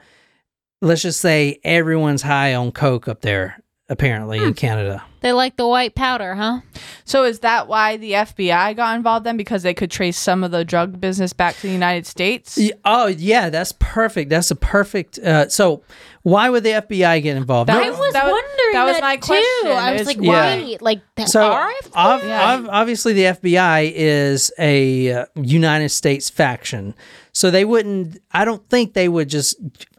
[0.81, 5.03] let's just say everyone's high on coke up there, apparently, in Canada.
[5.20, 6.61] They like the white powder, huh?
[7.05, 9.37] So is that why the FBI got involved then?
[9.37, 12.57] Because they could trace some of the drug business back to the United States?
[12.57, 14.30] Y- Oh, yeah, that's perfect.
[14.30, 15.18] That's a perfect.
[15.18, 15.82] Uh, so,
[16.22, 17.68] why would the FBI get involved?
[17.68, 19.26] That I was- was that was- wondering That that, was my too.
[19.26, 21.91] question, I was is like, why- like that So, RF?
[21.97, 22.55] ob- Yeah.
[22.55, 26.95] ob- obviously, the FBI is a uh, United States faction,
[27.32, 28.18] so they wouldn't.
[28.32, 29.57] I don't think they would just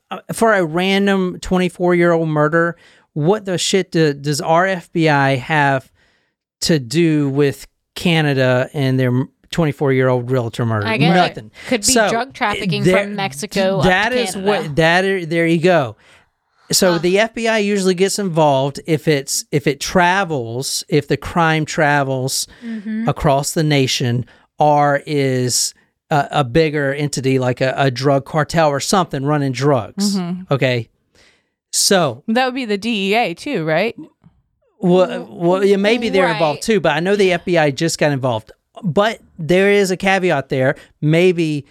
[0.10, 2.78] uh, for a random twenty-four-year-old murder.
[3.18, 5.92] What the shit do, does our FBI have
[6.62, 7.66] to do with
[7.96, 9.12] Canada and their
[9.50, 10.86] twenty-four-year-old realtor murder?
[10.86, 11.16] I get it.
[11.16, 11.52] Nothing.
[11.68, 13.82] Could be So, drug trafficking there- from Mexico.
[13.82, 15.04] That is what that.
[15.04, 15.96] Are, there you go.
[16.72, 22.46] So the FBI usually gets involved if it's if it travels, if the crime travels
[22.64, 23.08] Mm-hmm.
[23.10, 24.26] across the nation,
[24.60, 25.74] or is
[26.12, 30.18] a, a bigger entity like a, a drug cartel or something running drugs.
[30.18, 30.54] Mm-hmm.
[30.54, 30.90] Okay,
[31.72, 33.96] so That would be the DEA too, right?
[34.80, 38.52] well, well, yeah, maybe they're involved too, but I know the FBI just got involved.
[38.84, 40.76] But there is a caveat there.
[41.02, 41.66] Maybe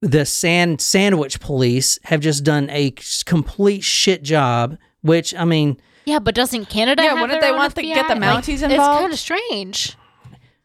[0.00, 2.92] the sand sandwich police have just done a
[3.24, 4.76] complete shit job.
[5.02, 7.02] Which I mean, Yeah, but doesn't Canada?
[7.02, 8.20] Yeah, have wouldn't they own want to get the FBI?
[8.20, 9.96] Like, Mounties It's kind of strange.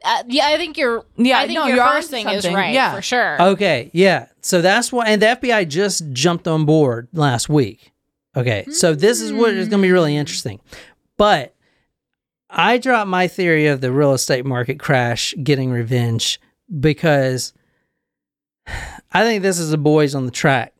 [0.03, 1.05] Uh, yeah, I think you're.
[1.17, 2.73] Yeah, I think no, your first onto thing is right.
[2.73, 2.95] Yeah.
[2.95, 3.41] for sure.
[3.41, 4.27] okay, yeah.
[4.41, 7.91] So that's why, and the FBI just jumped on board last week.
[8.35, 10.19] Okay, so this is what is going to be really hmm.
[10.19, 10.59] interesting.
[11.17, 11.55] But
[12.49, 16.39] I dropped my theory of the real estate market crash getting revenge
[16.79, 17.53] because
[19.11, 20.73] I think this is a Boys on the Track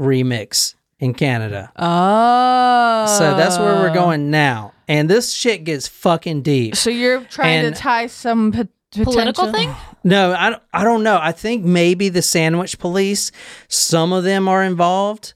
[0.00, 1.72] remix in Canada.
[1.76, 3.16] Oh.
[3.18, 3.94] So that's where we're oh.
[3.94, 4.72] going now.
[4.86, 6.76] And this shit gets fucking deep.
[6.76, 9.74] So you're trying And- to tie some pot- Political potential- thing?
[10.04, 11.18] No, I, don't- I don't know.
[11.20, 13.32] I think maybe the sandwich police,
[13.66, 15.34] some of them are involved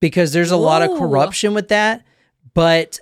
[0.00, 2.04] because there's a lot of corruption with that.
[2.54, 2.98] But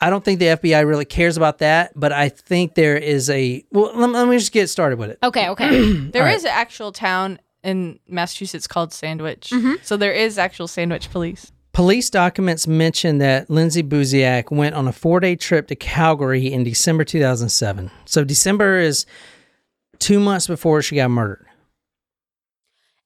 [0.00, 1.92] I don't think the FBI really cares about that.
[1.94, 3.64] But I think there is a.
[3.70, 5.18] Well, let, let me just get started with it.
[5.22, 5.92] Okay, okay.
[6.12, 6.54] There is All right.
[6.54, 9.50] an actual town in Massachusetts called Sandwich.
[9.50, 9.74] Mm-hmm.
[9.82, 11.50] So there is actual Sandwich police.
[11.72, 16.62] Police documents mention that Lindsay Buziak went on a four day trip to Calgary in
[16.62, 17.90] December 2007.
[18.04, 19.06] So December is
[19.98, 21.43] two months before she got murdered.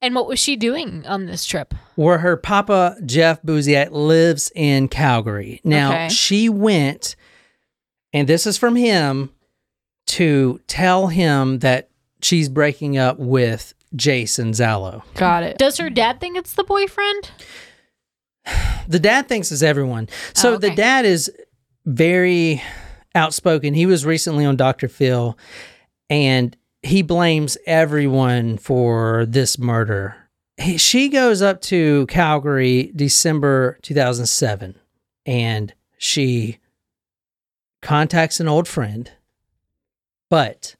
[0.01, 1.75] And what was she doing on this trip?
[1.97, 5.61] where her papa Jeff Buziak lives in Calgary.
[5.65, 6.09] Now Okay.
[6.11, 7.17] she went,
[8.13, 9.31] and this is from him
[10.07, 11.91] to tell him that
[12.23, 15.03] she's breaking up with Jason Zailo.
[15.15, 15.59] Got it.
[15.59, 17.31] Does her dad think it's the boyfriend?
[18.89, 20.09] The dad thinks it's everyone.
[20.33, 21.31] So Oh, the dad is
[21.85, 22.63] very
[23.15, 23.75] outspoken.
[23.75, 24.89] He was recently on Dr.
[24.89, 25.37] Phil,
[26.09, 26.57] and
[26.89, 30.17] he blames everyone for this murder.
[30.57, 34.75] He, she goes up to Calgary December 2007
[35.27, 36.59] and she
[37.83, 39.11] contacts an old friend.
[40.31, 40.75] But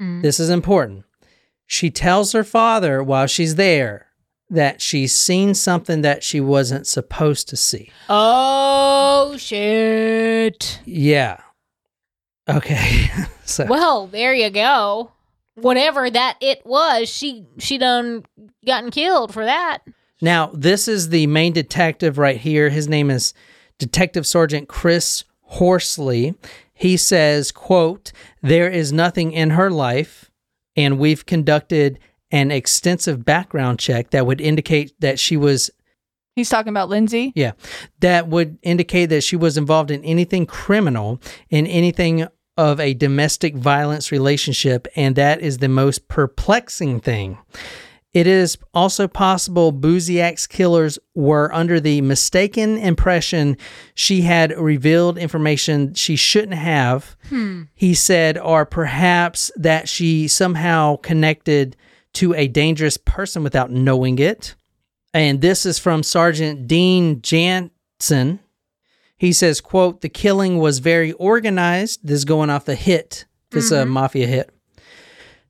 [0.00, 0.22] Mm.
[0.22, 1.04] this is important.
[1.66, 4.08] She tells her father while she's there
[4.50, 7.90] that she's seen something that she wasn't supposed to see.
[8.08, 10.80] Oh shit.
[10.84, 11.40] Yeah.
[12.48, 13.08] Okay.
[13.44, 15.12] so Well, there you go.
[15.54, 18.24] Whatever that it was, she she done
[18.66, 19.80] gotten killed for that.
[20.20, 22.70] now this is the main detective right here.
[22.70, 23.34] His name is
[23.78, 26.34] Detective Sergeant Chris Horsley.
[26.72, 30.30] He says, quote, there is nothing in her life,
[30.74, 31.98] and we've conducted
[32.30, 35.70] an extensive background check that would indicate that she was
[36.34, 37.32] He's talking about Lindsay.
[37.34, 37.52] Yeah.
[38.00, 42.26] That would indicate that she was involved in anything criminal, in anything
[42.56, 47.38] of a domestic violence relationship, and that is the most perplexing thing.
[48.12, 53.56] It is also possible Buziak's killers were under the mistaken impression
[53.94, 57.16] she had revealed information she shouldn't have.
[57.30, 57.62] Hmm.
[57.74, 61.74] He said, or perhaps that she somehow connected
[62.14, 64.56] to a dangerous person without knowing it.
[65.14, 68.40] And this is from Sergeant Dean Jansen.
[69.22, 72.00] He says, quote, the killing was very organized.
[72.02, 73.24] This is going off the hit.
[73.52, 74.50] This is a mafia hit.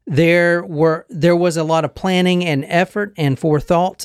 [0.07, 4.05] There were there was a lot of planning and effort and forethought.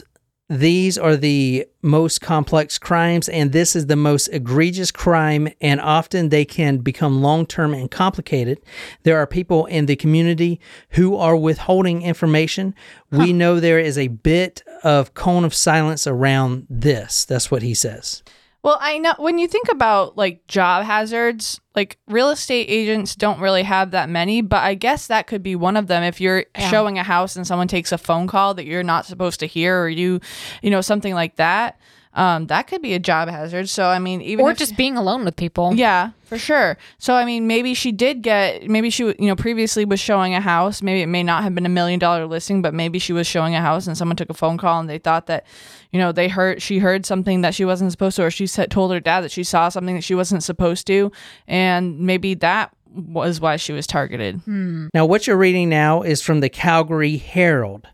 [0.49, 6.29] These are the most complex crimes, and this is the most egregious crime, and often
[6.29, 8.59] they can become long term and complicated.
[9.03, 10.61] There are people in the community
[10.91, 12.73] who are withholding information.
[13.11, 17.25] We know there is a bit of cone of silence around this.
[17.25, 18.23] That's what he says.
[18.67, 23.39] Well, I know when you think about like job hazards, like real estate agents don't
[23.39, 26.03] really have that many, but I guess that could be one of them.
[26.03, 26.69] If you're Yeah.
[26.69, 29.83] showing a house and someone takes a phone call that you're not supposed to hear,
[29.83, 30.19] or you,
[30.61, 31.79] you know, something like that.
[32.17, 33.69] Um, that could be a job hazard.
[33.69, 35.75] So I mean, even or if just being alone with people.
[35.75, 36.75] yeah, for sure.
[36.97, 40.41] So I mean, maybe she did get, maybe she, you know, previously was showing a
[40.41, 40.81] house.
[40.81, 43.53] Maybe it may not have been a million dollar listing, but maybe she was showing
[43.53, 45.45] a house and someone took a phone call and they thought that,
[45.91, 48.71] you know, they heard she heard something that she wasn't supposed to, or she said
[48.71, 51.11] told her dad that she saw something that she wasn't supposed to,
[51.47, 54.41] and maybe that was why she was targeted.
[54.47, 57.87] Now, what you're reading now is from the Calgary Herald.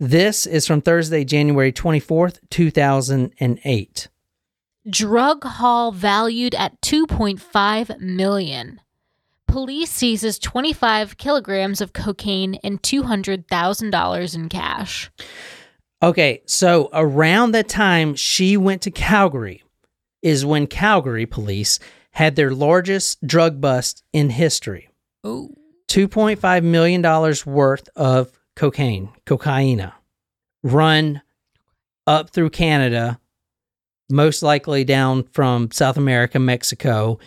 [0.00, 4.08] This is from Thursday, January 24th, 2008.
[4.90, 8.80] Drug haul valued at 2.5 million.
[9.46, 15.10] Police seizes 25 kilograms of cocaine and $200,000 in cash.
[16.02, 19.62] Okay, so around the time she went to Calgary
[20.22, 21.78] is when Calgary police
[22.10, 24.88] had their largest drug bust in history.
[25.22, 25.54] Oh.
[25.88, 27.02] $2.5 million
[27.46, 29.92] worth of cocaine, cocaina,
[30.62, 31.22] run
[32.06, 33.20] up through Canada,
[34.10, 37.18] most likely down from South America, Mexico,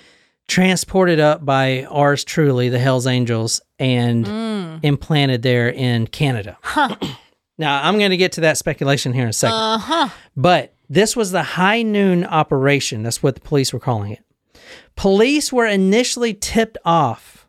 [0.47, 4.27] transported up by ours truly, the Hells Angels, and
[4.83, 6.57] implanted there in Canada.
[7.57, 9.57] now, I'm going to get to that speculation here in a second.
[9.57, 10.09] Uh huh.
[10.35, 13.03] But this was the high noon operation.
[13.03, 14.23] That's what the police were calling it.
[14.95, 17.47] Police were initially tipped off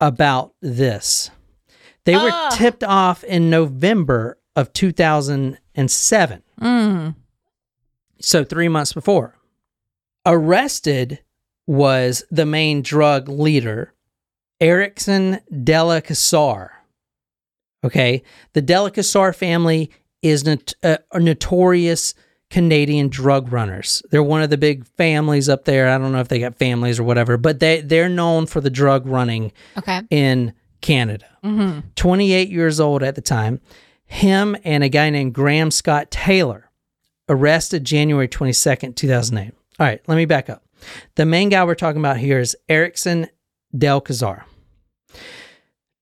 [0.00, 1.30] about this.
[2.10, 2.48] They were Ah.
[2.52, 6.42] tipped off in November of 2007.
[6.60, 7.14] Mm.
[8.20, 9.36] So, three months before.
[10.26, 11.20] Arrested
[11.66, 13.94] was the main drug leader,
[14.60, 16.72] Erickson Della Casar.
[17.84, 18.22] Okay.
[18.52, 19.90] The Della Casar family
[20.20, 22.12] is not, uh, notorious
[22.50, 24.02] Canadian drug runners.
[24.10, 25.88] They're one of the big families up there.
[25.88, 28.68] I don't know if they got families or whatever, but they, they're known for the
[28.70, 30.00] drug running Okay.
[30.10, 31.26] in Canada.
[31.44, 31.88] Mm-hmm.
[31.96, 33.60] 28 years old at the time.
[34.04, 36.70] Him and a guy named Graham Scott Taylor
[37.28, 39.52] arrested January 22nd, 2008.
[39.78, 40.64] All right, let me back up.
[41.14, 43.28] The main guy we're talking about here is Erickson
[43.76, 44.44] Del Cazar.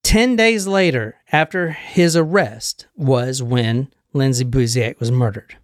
[0.05, 5.57] 10 days later, after his arrest, was when Lindsay Buziak was murdered.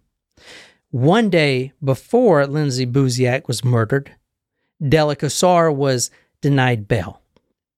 [0.91, 4.11] One day before Lindsay Buziak was murdered,
[4.81, 6.11] Delicasar was
[6.41, 7.21] denied bail.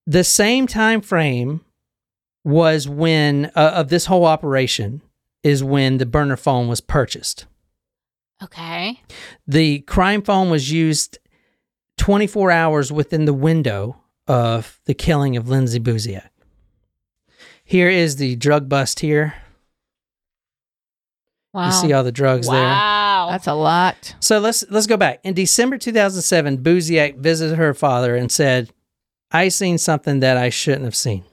[0.08, 1.62] The same time frame
[2.45, 5.01] was when uh, of this whole operation
[5.43, 7.45] is when the burner phone was purchased.
[8.41, 9.01] Okay.
[9.45, 11.20] The crime phone was used
[11.97, 13.97] 24 hours within the window
[14.28, 16.30] of the killing of Lindsay Buziak.
[17.66, 19.34] Here is the drug bust here.
[21.53, 21.66] Wow.
[21.66, 22.55] You see all the drugs there.
[22.55, 23.28] wow.
[23.30, 24.16] That's a lot.
[24.22, 25.20] So let's let's go back.
[25.24, 28.72] In December 2007, Buziak visited her father and said,
[29.32, 31.23] "I seen something that I shouldn't have seen."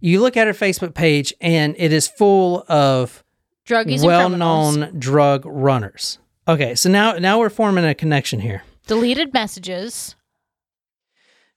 [0.00, 3.22] You look at her Facebook page, and it is full of
[3.66, 6.18] Druggies well-known drug runners.
[6.46, 8.62] Okay, so now now we're forming a connection here.
[8.86, 10.14] Deleted messages.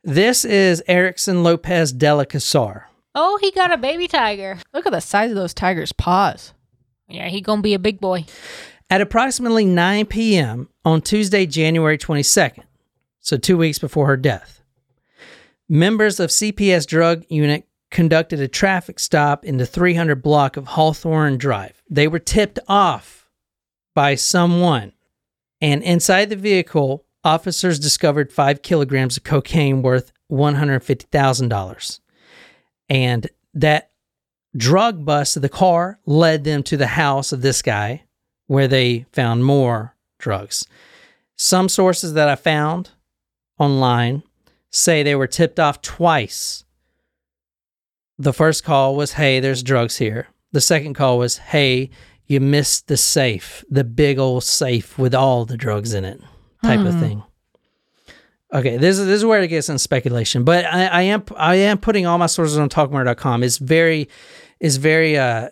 [0.04, 2.86] This is Erickson Lopez Dela Casar.
[3.14, 4.58] Oh, he got a baby tiger.
[4.74, 6.54] Look at the size of those tigers' paws.
[7.08, 8.26] Yeah, he gonna be a big boy.
[8.90, 10.70] At approximately 9 p.m.
[10.84, 12.64] on Tuesday, January 22nd,
[13.20, 14.61] so two weeks before her death,
[15.72, 21.38] members of CPS drug unit conducted a traffic stop in the 300 block of Hawthorne
[21.38, 21.82] Drive.
[21.90, 23.30] They were tipped off
[23.96, 24.92] by someone,
[25.62, 32.00] and inside the vehicle, officers discovered five kilograms of cocaine worth $150,000.
[32.90, 33.92] And that
[34.58, 38.04] drug bust of the car led them to the house of this guy
[38.48, 40.68] where they found more drugs.
[41.38, 42.90] Some sources that I found
[43.58, 44.24] online
[44.72, 46.64] say they were tipped off twice.
[48.18, 50.28] The first call was, hey, there's drugs here.
[50.52, 51.90] The second call was, hey,
[52.26, 56.22] you missed the safe, the big old safe with all the drugs in it,
[56.64, 57.24] type of thing.
[58.54, 61.56] Okay, this is this is where it gets in speculation, but I, I am I
[61.56, 63.44] am putting all my sources on talkmurder.com.
[63.44, 64.10] It's very
[64.60, 65.50] is very uh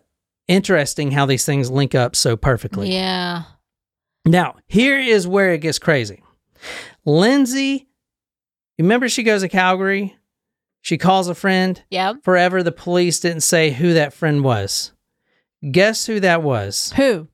[0.47, 2.93] interesting how these things link up so perfectly.
[2.93, 3.43] Yeah.
[4.25, 6.23] Now, here is where it gets crazy.
[7.05, 7.88] Lindsay,
[8.83, 10.15] remember she goes to Calgary?
[10.81, 11.81] She calls a friend.
[11.89, 12.23] Yep.
[12.23, 14.91] Forever the police didn't say who that friend was.
[15.69, 16.93] Guess who that was?
[16.95, 17.27] Who?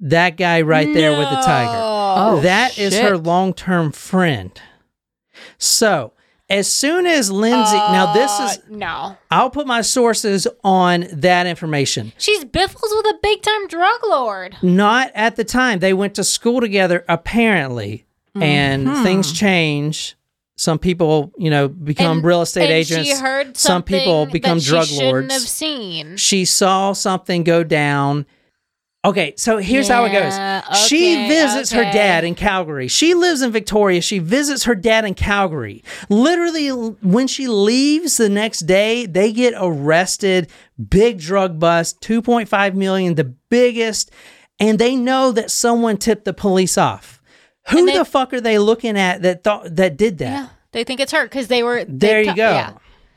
[0.00, 1.70] That guy right there with the tiger.
[1.74, 3.02] Oh, that is shit.
[3.04, 4.50] her long term friend.
[5.58, 6.12] So,
[6.50, 9.16] as soon as Lindsay, now this is, Uh, no.
[9.30, 12.12] I'll put my sources on that information.
[12.18, 14.56] She's biffles with a big time drug lord.
[14.62, 15.78] Not at the time.
[15.78, 18.06] They went to school together, apparently,
[18.40, 19.02] and Mm-hmm.
[19.04, 20.16] things change.
[20.56, 23.08] Some people, you know, become And- real estate and agents.
[23.08, 25.32] She heard Some people become that drug she shouldn't lords.
[25.34, 26.16] Have seen.
[26.16, 28.26] She saw something go down.
[29.04, 30.78] Okay, so here's how it Yeah, goes.
[30.86, 32.86] she okay, visits her dad in Calgary.
[32.86, 34.00] She lives in Victoria.
[34.00, 35.82] She visits her dad in Calgary.
[36.08, 40.48] Literally, when she leaves the next day, they get arrested.
[40.88, 44.12] Big drug bust, 2.5 million, the biggest.
[44.60, 47.20] And they know that someone tipped the police off.
[47.70, 50.30] Who they- the fuck are they looking at that thought that did that?
[50.30, 51.84] Yeah, they think it's her because they were.
[51.84, 52.50] they There you ta- go.
[52.50, 52.72] Yeah,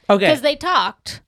[0.09, 0.25] Okay.
[0.25, 1.21] because they talked.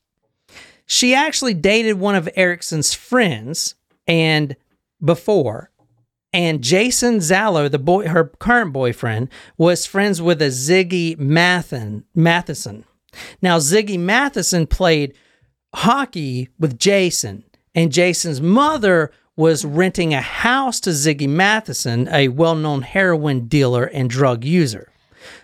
[0.86, 3.76] she actually dated one of Erickson's friends
[4.08, 4.56] and
[5.04, 5.70] before
[6.34, 12.84] and Jason Zailo, the boy her current boyfriend, was friends with a Ziggy Mathen, Matheson.
[13.42, 15.14] Now Ziggy Matheson played
[15.74, 17.44] hockey with Jason
[17.74, 24.10] and Jason's mother was renting a house to Ziggy Matheson, a well-known heroin dealer and
[24.10, 24.92] drug user.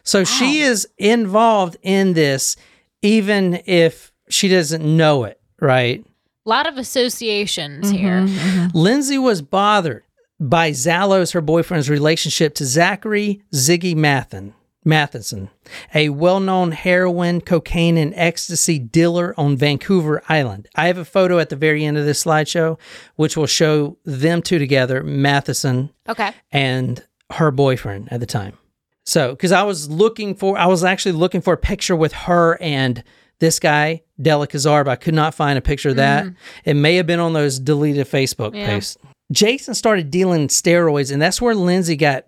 [0.03, 2.57] So she is involved in this
[3.01, 6.03] even if she doesn't know it, right?
[6.45, 8.21] A lot of associations mm-hmm, here.
[8.21, 8.77] Mm-hmm.
[8.77, 10.03] Lindsay was bothered
[10.39, 14.53] by Zailo's, her boyfriend's relationship to Zachary Ziggy Mathen,
[14.85, 15.49] Matheson,
[15.93, 20.67] a well known heroin, cocaine, and ecstasy dealer on Vancouver Island.
[20.75, 22.79] I have a photo at the very end of this slideshow,
[23.15, 26.31] which will show them two together, Matheson Okay.
[26.51, 28.57] and her boyfriend at the time.
[29.05, 32.57] So, because I was looking for, I was actually looking for a picture with her
[32.61, 33.03] and
[33.39, 36.23] this guy, Della Kazar, but I could not find a picture of that.
[36.25, 36.35] Mm-hmm.
[36.69, 38.67] It may have been on those deleted Facebook Yeah.
[38.67, 38.97] posts.
[39.31, 42.25] Jason started dealing steroids, and that's where Lindsay got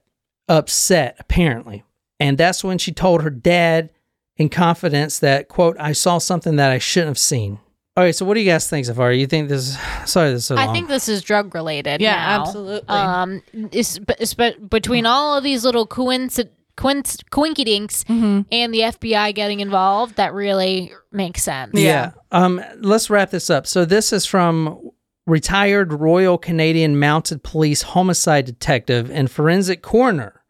[0.49, 1.83] upset, apparently.
[2.19, 3.89] And that's when she told her dad
[4.37, 7.59] in confidence that, quote, I saw something that I shouldn't have seen.
[7.97, 9.13] All right, so what do you guys think so far?
[9.13, 9.77] You think this?
[10.05, 10.75] Sorry, this is so I long.
[10.75, 12.01] think this is drug related.
[12.01, 12.41] Yeah, now.
[12.41, 12.89] absolutely.
[12.89, 16.51] Um, it's, it's, but between all of these little coincidence.
[16.77, 18.03] Quinc- Quinkydinks
[18.51, 21.71] and the FBI getting involved, that really makes sense.
[21.73, 22.11] Yeah.
[22.33, 23.65] Um, let's wrap this up.
[23.65, 24.91] So this is from
[25.25, 30.41] retired Royal Canadian Mounted Police homicide detective and forensic coroner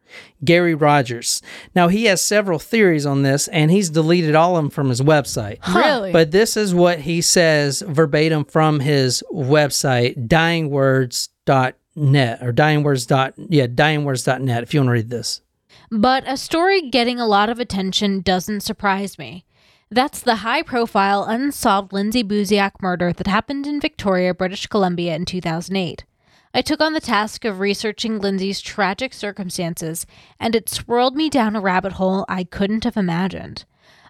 [0.44, 1.42] Garry Rogers.
[1.76, 5.02] Now he has several theories on this, and he's deleted all of them from his
[5.02, 5.66] website.
[5.74, 6.12] Really?
[6.12, 13.08] But this is what he says verbatim from his website, dyingwords.net or dyingwords.
[13.08, 14.64] dot Yeah, dyingwords.net.
[14.64, 15.42] If you want to read this.
[15.92, 19.46] But a story getting a lot of attention doesn't surprise me.
[19.92, 25.26] That's the high profile, unsolved Lindsay Buziak murder that happened in Victoria, British Columbia in
[25.26, 26.04] 2008.
[26.56, 30.06] I took on the task of researching Lindsay's tragic circumstances,
[30.40, 33.66] and it swirled me down a rabbit hole I couldn't have imagined.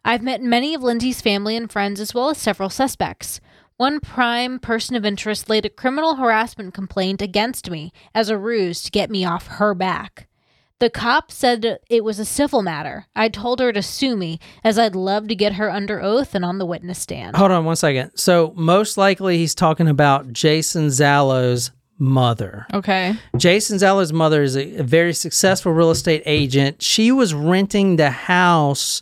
[0.05, 3.41] I've met many of Lindsay's family and friends, as well as several suspects.
[3.77, 8.83] One prime person of interest laid a criminal harassment complaint against me as a ruse
[8.83, 10.27] to get me off her back.
[10.77, 13.07] The cop said it was a civil matter.
[13.15, 16.45] I told her to sue me, as I'd love to get her under oath and
[16.45, 17.37] on the witness stand.
[17.37, 18.11] Hold on one second.
[18.17, 22.65] So most likely he's talking about Jason Zailo's mother.
[22.73, 23.15] Okay.
[23.37, 26.81] Jason Zeller's mother is a, a very successful real estate agent.
[26.81, 29.01] She was renting the house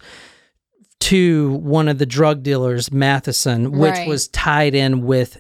[1.01, 4.07] to one of the drug dealers, Matheson, which Right.
[4.07, 5.39] was tied in with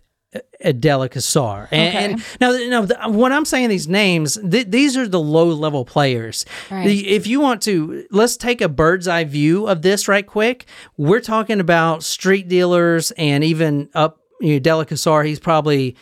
[0.61, 1.67] Adela Kassar.
[1.71, 5.45] And, and now, now the, when I'm saying these names, th- these are the low
[5.47, 6.45] level players.
[6.71, 6.87] Right.
[6.87, 10.65] The- if you want to, let's take a bird's eye view of this right quick.
[10.97, 14.19] We're talking about street dealers and even up.
[14.41, 15.95] You know, Adela Kassar, he's probably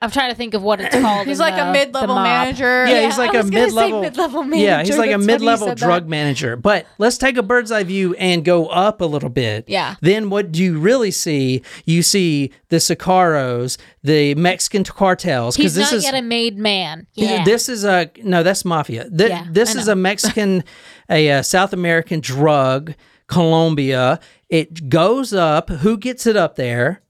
[0.00, 1.26] I'm trying to think of what it's called.
[1.26, 2.86] He's like the- a mid-level manager.
[2.86, 5.38] Yeah, he's like I a was gonna mid-level mid-level Yeah, he's like a That's funny
[5.38, 6.08] mid-level drug that.
[6.08, 6.54] manager.
[6.56, 9.64] But let's take a bird's eye view and go up a little bit.
[9.68, 9.96] Yeah.
[10.00, 11.62] Then what do you really see?
[11.84, 15.56] You see the Sicaros, the Mexican cartels.
[15.56, 17.08] He's this not is yet a made man.
[17.14, 17.42] Yeah.
[17.44, 19.10] this is a no, that's mafia.
[19.10, 20.62] Th- Yeah, this I is a Mexican,
[21.10, 22.94] a, uh South American drug.
[23.26, 24.20] Colombia.
[24.48, 25.68] It goes up.
[25.68, 27.02] Who gets it up there?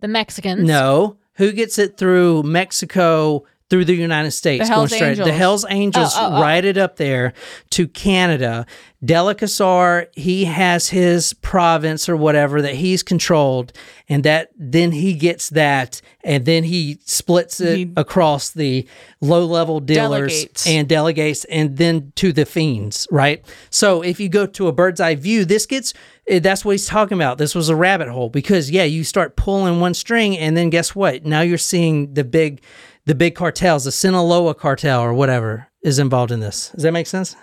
[0.00, 0.62] the Mexicans.
[0.66, 1.18] No.
[1.36, 4.68] Who gets it through Mexico through the United States?
[4.68, 5.24] the Hells going straight.
[5.24, 6.40] The Hells Angels Oh, oh, oh.
[6.42, 7.32] ride it up there
[7.70, 8.66] to Canada.
[9.04, 13.72] Delacassar, he has his province or whatever that he's controlled,
[14.08, 18.86] and that then he gets that, and then he splits it He- across the
[19.20, 20.66] low level dealers Delegates.
[20.68, 23.44] and delegates, and then to the fiends, right?
[23.70, 25.94] So if you go to a bird's eye view, this gets
[26.28, 27.38] Eh, that's what he's talking about.
[27.38, 30.94] This was a rabbit hole because yeah, you start pulling one string, and then guess
[30.94, 31.24] what?
[31.24, 32.62] Now you're seeing the big,
[33.06, 36.70] the big cartels, the Sinaloa cartel or whatever is involved in this.
[36.70, 37.36] Does that make sense?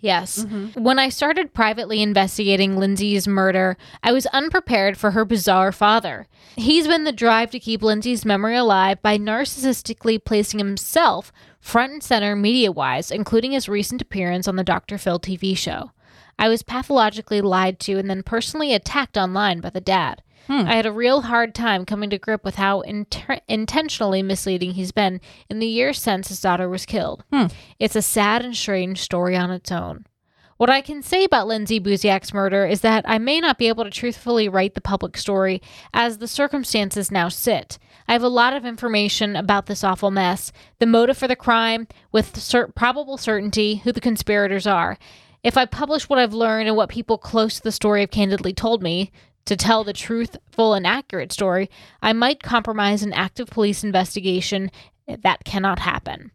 [0.00, 0.44] Yes.
[0.44, 0.82] Mm-hmm.
[0.82, 6.26] When I started privately investigating Lindsay's murder, I was unprepared for her bizarre father.
[6.56, 12.02] He's been the drive to keep Lindsay's memory alive by narcissistically placing himself front and
[12.02, 14.98] center media wise, including his recent appearance on the Dr.
[14.98, 15.92] Phil TV show.
[16.42, 20.24] I was pathologically lied to and then personally attacked online by the dad.
[20.48, 20.66] Hmm.
[20.66, 24.90] I had a real hard time coming to grip with how inter- intentionally misleading he's
[24.90, 27.22] been in the years since his daughter was killed.
[27.32, 27.46] Hmm.
[27.78, 30.04] It's a sad and strange story on its own.
[30.56, 33.84] What I can say about Lindsay Buziak's murder is that I may not be able
[33.84, 35.62] to truthfully write the public story
[35.94, 37.78] as the circumstances now sit.
[38.08, 40.50] I have a lot of information about this awful mess,
[40.80, 44.98] the motive for the crime, with cer- probable certainty who the conspirators are.
[45.42, 48.52] If I publish what I've learned and what people close to the story have candidly
[48.52, 49.10] told me,
[49.44, 51.68] to tell the truthful and accurate story,
[52.00, 54.70] I might compromise an active police investigation.
[55.06, 56.30] That cannot happen.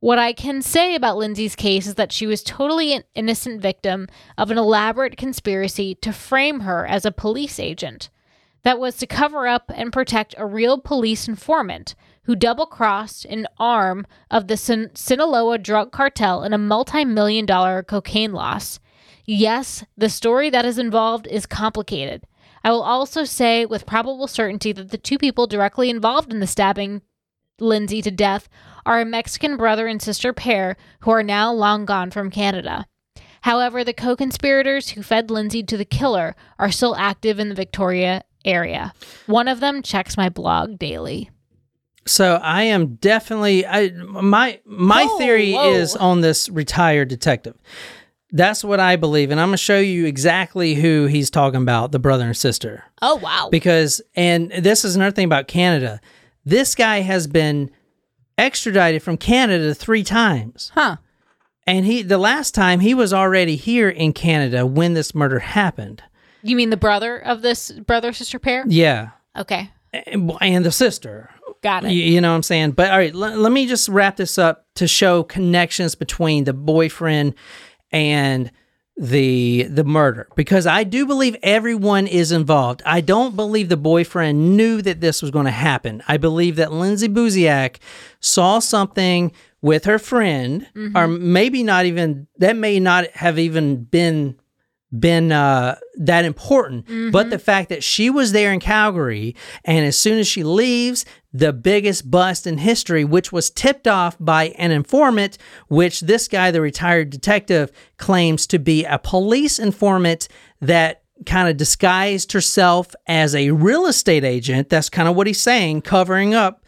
[0.00, 4.06] What I can say about Lindsay's case is that she was totally an innocent victim
[4.36, 8.10] of an elaborate conspiracy to frame her as a police agent
[8.64, 13.46] that was to cover up and protect a real police informant who double crossed an
[13.58, 18.80] arm of the Sin- Sinaloa drug cartel in a multi million dollar cocaine loss.
[19.26, 22.24] Yes, the story that is involved is complicated.
[22.62, 26.46] I will also say with probable certainty that the two people directly involved in the
[26.46, 27.02] stabbing
[27.60, 28.48] Lindsay to death
[28.86, 32.86] are a Mexican brother and sister pair who are now long gone from Canada.
[33.42, 37.54] However, the co conspirators who fed Lindsay to the killer are still active in the
[37.54, 38.92] Victoria area.
[39.26, 41.30] One of them checks my blog daily.
[42.06, 45.72] So I am definitely I my my Whoa, theory whoa.
[45.72, 47.56] is on this retired detective.
[48.30, 51.98] That's what I believe, and I'm gonna show you exactly who he's talking about, the
[51.98, 52.84] brother and sister.
[53.00, 53.48] Oh, wow.
[53.50, 56.00] Because and this is another thing about Canada.
[56.44, 57.70] This guy has been
[58.36, 60.72] extradited from Canada three times.
[60.74, 60.96] Huh.
[61.66, 66.02] And he the last time he was already here in Canada when this murder happened.
[66.44, 68.64] You mean the brother of this brother sister pair?
[68.68, 69.10] Yeah.
[69.36, 69.70] Okay.
[69.92, 71.30] And, and the sister.
[71.62, 71.92] Got it.
[71.92, 72.72] You, you know what I'm saying?
[72.72, 76.52] But all right, l- let me just wrap this up to show connections between the
[76.52, 77.34] boyfriend
[77.90, 78.50] and
[78.96, 82.82] the the murder because I do believe everyone is involved.
[82.86, 86.02] I don't believe the boyfriend knew that this was going to happen.
[86.06, 87.78] I believe that Lindsay Buziak
[88.20, 91.32] saw something with her friend or mm-hmm.
[91.32, 94.36] maybe not even that may not have even been
[94.98, 99.34] been uh, that important, but the fact that she was there in Calgary,
[99.64, 104.16] and as soon as she leaves, the biggest bust in history, which was tipped off
[104.20, 105.36] by an informant,
[105.68, 110.28] which this guy, the retired detective, claims to be a police informant
[110.60, 114.68] that kind of disguised herself as a real estate agent.
[114.68, 116.64] That's kind of what he's saying, covering up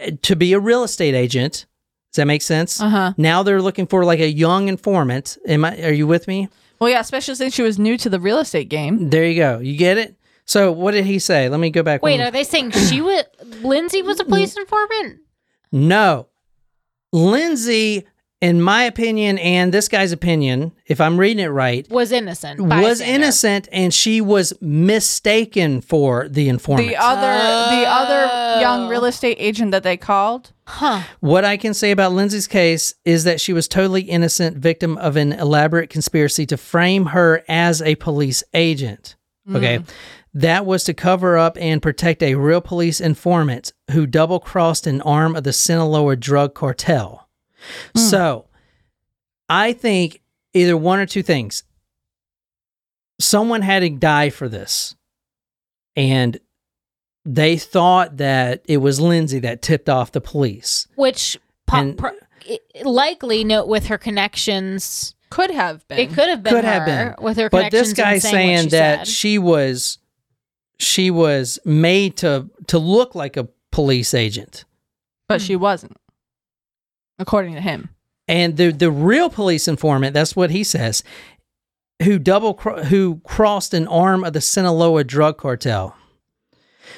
[0.00, 1.66] uh, to be a real estate agent.
[2.12, 2.80] Does that make sense?
[2.80, 3.12] Uh-huh.
[3.16, 5.36] Now they're looking for like a young informant.
[5.46, 5.82] Am I?
[5.82, 6.48] Are you with me?
[6.80, 9.10] Well, yeah, especially since she was new to the real estate game.
[9.10, 9.58] There you go.
[9.58, 10.16] You get it?
[10.44, 11.48] So what did he say?
[11.48, 12.02] Let me go back.
[12.02, 13.24] Wait, one- are they saying she was
[13.62, 15.20] Lindsay was a police informant?
[15.72, 16.28] no.
[17.12, 18.06] Lindsay,
[18.40, 22.60] in my opinion, and this guy's opinion, if I'm reading it right, Was innocent.
[22.60, 23.14] was bystander.
[23.14, 26.88] innocent and she was mistaken for the informant.
[26.88, 27.20] The other,
[27.76, 29.08] the other young real oh.
[29.08, 30.52] estate agent that they called.
[30.66, 31.02] Huh.
[31.20, 35.16] What I can say about Lindsay's case is that she was totally innocent, victim of
[35.16, 39.16] an elaborate conspiracy to frame her as a police agent.
[39.48, 39.56] Mm-hmm.
[39.56, 39.80] Okay.
[40.34, 45.00] That was to cover up and protect a real police informant who double crossed an
[45.00, 47.27] arm of the Sinaloa drug cartel.
[47.94, 48.00] Hmm.
[48.00, 48.46] So
[49.48, 50.20] I think
[50.54, 51.62] either one or two things.
[53.20, 54.94] Someone had to die for this.
[55.96, 56.38] And
[57.24, 60.86] they thought that it was Lindsay that tipped off the police.
[60.94, 61.36] Which
[61.66, 62.12] po- And- pro-
[62.84, 65.14] likely note with her connections.
[65.30, 65.98] Could have been.
[65.98, 68.68] It could have been could have been with her but this guy's and saying, she
[68.70, 69.08] that said.
[69.08, 69.98] she was
[70.78, 74.64] she was made to to look like a police agent
[75.26, 75.98] but she wasn't,
[77.18, 77.88] according to him.
[78.26, 81.02] and the the real police informant that's what he says
[82.02, 85.96] who double cro- who crossed an arm of the Sinaloa drug cartel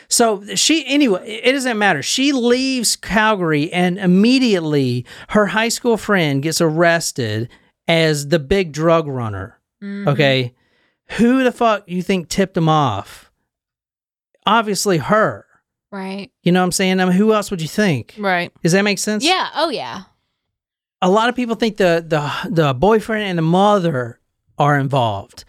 [0.09, 6.43] so she anyway it doesn't matter she leaves Calgary and immediately her high school friend
[6.43, 7.49] gets arrested
[7.89, 10.07] as the big drug runner Mhm.
[10.09, 10.55] Okay.
[11.17, 13.31] Who the fuck you think tipped him off?
[14.47, 15.47] Obviously her.
[15.91, 16.31] Right.
[16.43, 17.01] You know what I'm saying?
[17.01, 18.15] I mean, who else would you think?
[18.19, 18.53] Right.
[18.63, 19.25] Does that make sense?
[19.25, 19.49] Yeah.
[19.55, 20.03] Oh, yeah.
[21.03, 24.21] A lot of people think the the the boyfriend and the mother
[24.59, 25.45] are involved.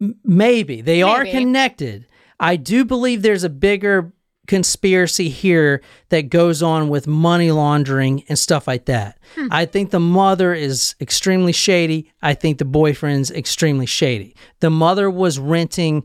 [0.00, 2.06] M- maybe they are connected.
[2.38, 4.12] I do believe there's a bigger
[4.48, 9.18] conspiracy here that goes on with money laundering and stuff like that.
[9.36, 9.46] Hmm.
[9.50, 12.10] I think the mother is extremely shady.
[12.22, 14.34] I think the boyfriend's extremely shady.
[14.60, 16.04] The mother was renting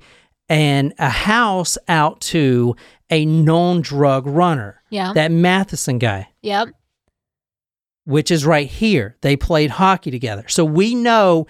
[0.49, 2.75] an a house out to
[3.09, 4.81] a known drug runner.
[4.89, 5.13] Yeah.
[5.13, 6.69] That Matheson guy Yep.
[8.07, 9.17] Which is right here.
[9.21, 10.45] They played hockey together.
[10.47, 11.45] So we know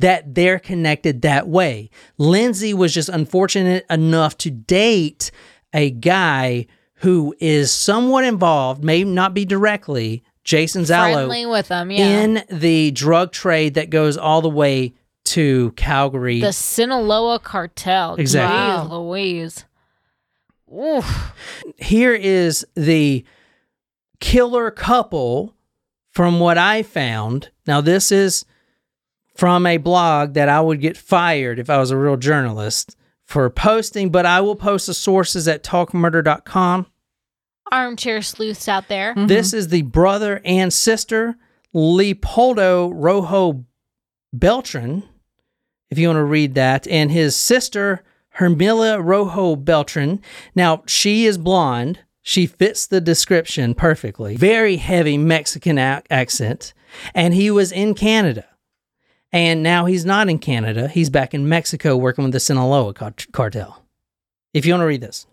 [0.00, 1.90] that they're connected that way.
[2.18, 5.30] Lindsay was just unfortunate enough to date
[5.72, 6.66] a guy
[6.96, 12.20] who is somewhat involved, may not be directly, Jason Zailo, Friendly with them, yeah.
[12.20, 16.40] in the drug trade that goes all the way to Calgary.
[16.40, 18.16] the Sinaloa cartel.
[18.16, 18.88] Exactly.
[18.88, 19.64] Jeez Louise.
[20.74, 21.32] Oof.
[21.76, 23.24] here is the
[24.20, 25.54] killer couple
[26.12, 27.50] from what I found.
[27.66, 28.44] Now, this is
[29.34, 33.48] from a blog that I would get fired if I was a real journalist for
[33.50, 36.86] posting, but I will post the sources at talkmurder.com.
[37.70, 39.14] Armchair sleuths out there.
[39.14, 39.28] Mm-hmm.
[39.28, 41.36] This is the brother and sister,
[41.72, 43.64] Leopoldo Rojo
[44.34, 45.04] Beltran,
[45.90, 48.02] if you want to read that, and his sister,
[48.38, 50.20] Hermila Rojo Beltran.
[50.54, 52.00] Now, she is blonde.
[52.22, 54.36] She fits the description perfectly.
[54.36, 56.72] Very heavy Mexican ac- accent.
[57.14, 58.46] And he was in Canada.
[59.32, 60.88] And now he's not in Canada.
[60.88, 63.82] He's back in Mexico working with the Sinaloa cart- cartel.
[64.54, 65.26] If you want to read this.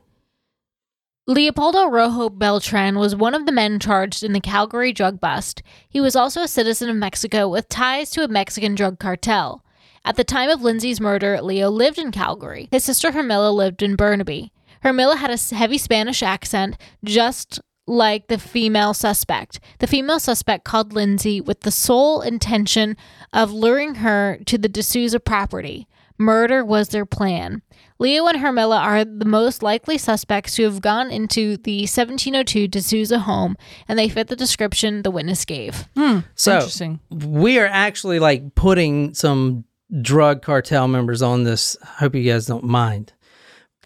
[1.27, 5.61] Leopoldo Rojo Beltran was one of the men charged in the Calgary drug bust.
[5.87, 9.63] He was also a citizen of Mexico with ties to a Mexican drug cartel.
[10.03, 12.67] At the time of Lindsay's murder, Leo lived in Calgary.
[12.71, 14.51] His sister Hermila lived in Burnaby.
[14.84, 19.60] Hermila had a heavy Spanish accent, just like the female suspect.
[19.80, 22.95] The female suspect called Lindsay with the sole intention
[23.34, 25.88] of luring her to the De Sousa property.
[26.18, 27.61] Murder was their plan.
[27.97, 32.81] Leo and Hermila are the most likely suspects who have gone into the 1702 De
[32.81, 33.57] Sousa home,
[33.88, 35.88] and they fit the description the witness gave.
[35.97, 36.99] Hmm, so Interesting.
[37.10, 39.64] we are actually like putting some
[40.01, 41.77] drug cartel members on this.
[41.81, 43.14] I Hope you guys don't mind,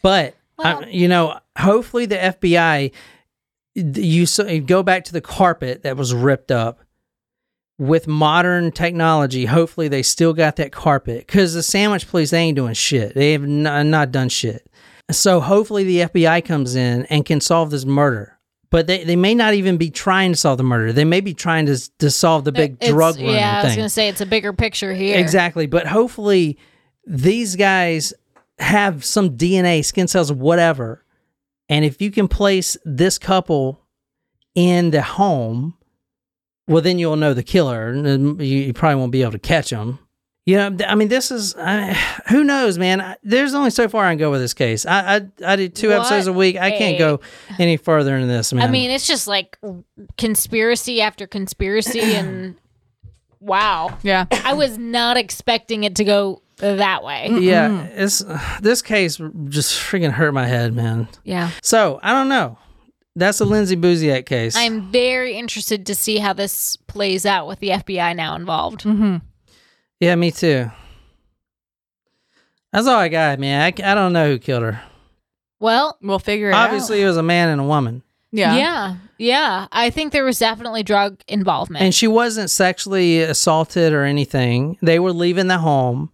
[0.02, 2.92] but I, you know, hopefully the FBI.
[3.76, 6.80] You so you go back to the carpet that was ripped up
[7.80, 9.46] with modern technology.
[9.46, 13.16] Hopefully they still got that carpet because the Saanich police they ain't doing shit.
[13.16, 14.70] They have n- uh, not done shit.
[15.12, 18.38] So hopefully the FBI comes in and can solve this murder.
[18.70, 20.94] But they, they may not even be trying to solve the murder.
[20.94, 23.76] They may be trying to to solve the big It's- drug running Yeah, I was
[23.76, 25.18] going to say it's a bigger picture here.
[25.18, 25.66] Exactly.
[25.66, 26.58] But hopefully
[27.06, 28.14] these guys
[28.60, 31.04] have some DNA, skin cells, whatever.
[31.70, 33.82] And if you can place this couple
[34.56, 35.76] in the home,
[36.68, 37.88] well, then you'll know the killer.
[37.90, 40.00] And you, you probably won't be able to catch them.
[40.46, 41.94] You know, I mean, this is I,
[42.28, 43.00] who knows, man.
[43.00, 44.86] I, there's only so far I can go with this case.
[44.86, 46.58] I I, I do two What episodes a week.
[46.58, 47.22] I can't go
[47.60, 48.68] any further into this, man.
[48.68, 49.58] I mean, it's just like
[50.18, 52.58] conspiracy after conspiracy, and
[53.40, 53.98] wow.
[54.04, 54.26] Yeah.
[54.44, 57.30] I was not expecting it to go that way.
[57.32, 58.24] yeah, it's
[58.62, 59.18] this case
[59.50, 61.08] just freaking hurt my head, man.
[61.24, 61.52] Yeah.
[61.62, 62.58] So I don't know.
[63.16, 64.56] That's a Lindsay Buziak case.
[64.56, 68.82] I'm very interested to see how this plays out with the FBI now involved.
[68.84, 69.18] Mm-hmm.
[70.00, 70.72] yeah, me too.
[72.72, 73.62] That's all I got, man.
[73.62, 74.82] I, I don't know who killed her.
[75.60, 76.66] Well, We'll figure it out.
[76.66, 78.02] Obviously, it was a man and a woman.
[78.32, 78.56] Yeah.
[78.58, 78.96] yeah.
[79.20, 81.84] yeah, I think there was definitely drug involvement.
[81.86, 84.80] and she wasn't sexually assaulted or anything.
[84.82, 86.12] They were leaving the home,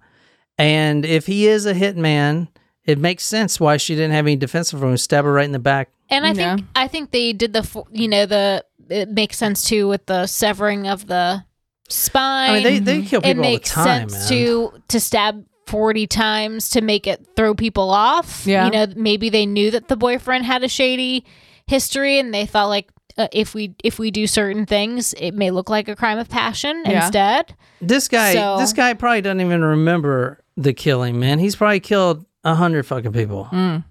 [0.60, 2.50] and if he is a hitman,
[2.86, 4.98] it makes sense why she didn't have any defense for him.
[4.98, 5.90] Stab her right in the back.
[6.10, 6.56] And I Yeah.
[6.56, 10.26] think I think they did the you know the it makes sense too with the
[10.28, 11.44] severing of the
[11.90, 12.50] spine.
[12.50, 14.40] I mean, they they kill it people all the makes time, sense man.
[14.40, 18.44] to to stab 40 times to make it throw people off.
[18.48, 18.66] Yeah.
[18.66, 21.26] You know, maybe they knew that the boyfriend had a shady
[21.68, 25.52] history and they thought like uh, if we if we do certain things, it may
[25.52, 27.04] look like a crime of passion Yeah.
[27.04, 27.54] instead.
[27.82, 31.40] This guy, So- this guy probably doesn't even remember the killing, man.
[31.40, 33.48] He's probably killed a hundred fucking people.
[33.52, 33.84] Mm.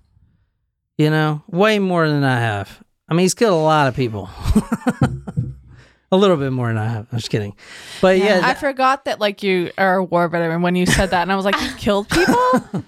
[0.98, 2.82] You know, way more than I have.
[3.08, 4.28] I mean, he's killed a lot of people.
[6.12, 7.06] a little bit more than I have.
[7.12, 7.54] I'm just kidding.
[8.00, 11.10] But yeah, I th- forgot that like you are a war veteran when you said
[11.10, 12.84] that, and I was like, you killed people.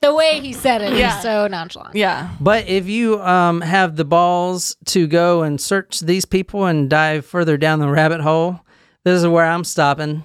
[0.00, 1.20] The way he said it Yeah.
[1.20, 1.94] so nonchalant.
[1.94, 2.30] yeah.
[2.40, 7.24] but if you um have the balls to go and search these people and dive
[7.24, 8.60] further down the rabbit hole,
[9.04, 10.24] this is where I'm stopping.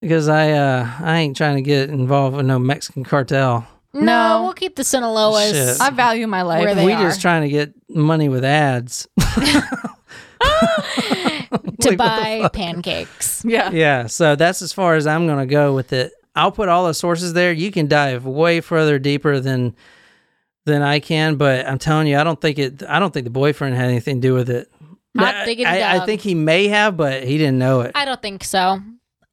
[0.00, 3.66] Because I uh I ain't trying to get involved with no Mexican cartel.
[3.92, 4.42] No, No.
[4.44, 5.52] we'll keep the Sinaloas.
[5.52, 5.80] Shit.
[5.80, 6.64] I value my life.
[6.64, 7.02] Where we are.
[7.02, 9.08] just trying to get money with ads.
[11.80, 13.42] to buy pancakes.
[13.44, 13.70] yeah.
[13.70, 16.12] Yeah, so that's as far as I'm going to go with it.
[16.36, 17.52] I'll put all the sources there.
[17.52, 19.74] You can dive way further deeper than
[20.66, 22.82] than I can, but I'm telling you, I don't think it.
[22.88, 24.70] I don't think the boyfriend had anything to do with it.
[25.16, 27.92] I'm I, I think he may have, but he didn't know it.
[27.96, 28.80] I don't think so.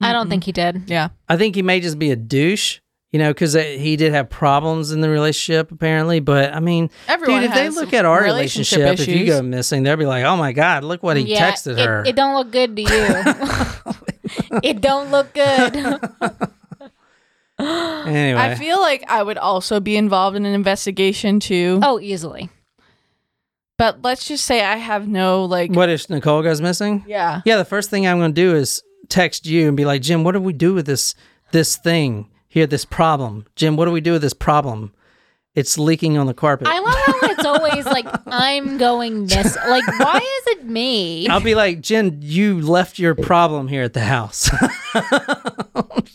[0.02, 0.84] I don't think he did.
[0.90, 1.10] Yeah.
[1.28, 2.80] I think he may just be a douche,
[3.12, 6.20] you know, because uh, he did have problems in the relationship apparently.
[6.20, 9.24] But I mean, Everyone dude, if they has look at our relationship relationship, if you
[9.24, 9.36] issues.
[9.36, 12.04] go missing, they'll be like, "Oh my god, look what he yeah, texted it, her."
[12.06, 14.60] It don't look good to you.
[14.64, 16.10] it don't look good.
[18.06, 21.80] Anyway, I feel like I would also be involved in an investigation too.
[21.82, 22.50] oh, easily.
[23.78, 25.72] But let's just say I have no like.
[25.72, 27.04] what if Nicole goes missing?
[27.08, 27.42] Yeah.
[27.46, 30.24] Yeah, the first thing I'm going to do is text you and be like, Jim,
[30.24, 31.16] what do we do with this
[31.52, 32.68] this thing here?
[32.68, 33.76] This problem, Jim.
[33.78, 34.94] What do we do with this problem?
[35.56, 36.68] It's leaking on the carpet.
[36.68, 39.56] I love how it's always like I'm going this.
[39.56, 41.30] Like, why is it me?
[41.30, 44.50] I'll be like, Jen, you left your problem here at the house.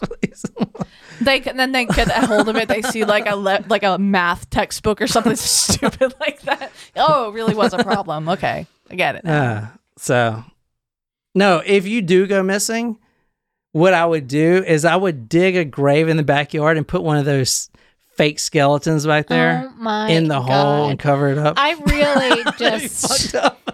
[1.20, 2.68] They and then they get a hold of it.
[2.68, 6.72] They see like a le- like a math textbook or something stupid like that.
[6.96, 8.28] Oh, it really was a problem.
[8.30, 9.24] Okay, I get it.
[9.24, 9.42] now.
[9.52, 9.66] Uh,
[9.98, 10.44] so,
[11.34, 12.98] no, if you do go missing,
[13.72, 17.02] what I would do is I would dig a grave in the backyard and put
[17.02, 17.70] one of those
[18.16, 21.54] fake skeletons back oh there Oh in the hole and cover it up.
[21.58, 23.32] I really just.
[23.32, 23.56] Fucked up.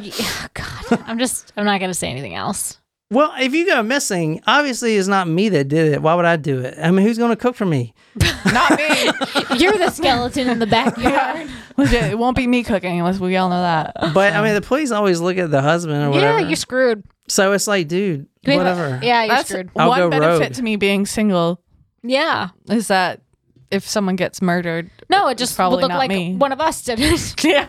[0.00, 1.52] Yeah, God, I'm just.
[1.56, 2.78] I'm not gonna say anything else.
[3.14, 6.02] Well, if you go missing, obviously it's not me that did it.
[6.02, 6.76] Why would I do it?
[6.78, 7.94] I mean, who's going to cook for me?
[8.52, 8.86] Not me.
[9.58, 11.48] You're the skeleton in the backyard.
[11.76, 13.92] Legit, it won't be me cooking unless we all know that.
[14.12, 16.40] But I mean, the police always look at the husband or whatever.
[16.40, 17.02] yeah, you're screwed.
[17.28, 19.00] so it's like, dude, whatever.
[19.02, 19.70] Yeah, you're That's screwed.
[19.76, 20.52] I'll one go benefit rogue.
[20.54, 21.60] to me being single
[22.02, 22.48] Yeah.
[22.68, 23.22] is that
[23.70, 26.34] if someone gets murdered, No, it just probably would look not like me.
[26.36, 27.44] one of us did it.
[27.44, 27.66] yeah.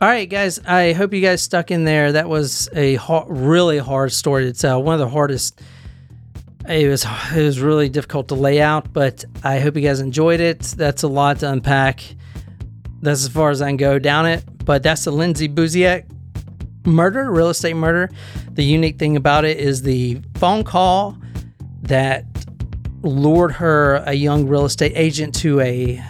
[0.00, 0.60] All right, guys.
[0.60, 2.12] I hope you guys stuck in there.
[2.12, 4.80] That was a ha- really hard story to tell.
[4.80, 5.60] One of the hardest.
[6.68, 7.04] It was
[7.34, 10.60] it was really difficult to lay out, but I hope you guys enjoyed it.
[10.60, 12.04] That's a lot to unpack.
[13.02, 14.44] That's as far as I can go down it.
[14.64, 16.04] But that's the Lindsay Buziak
[16.86, 18.08] murder, real estate murder.
[18.52, 21.18] The unique thing about it is the phone call
[21.82, 22.24] that
[23.02, 26.00] lured her, a young real estate agent, to a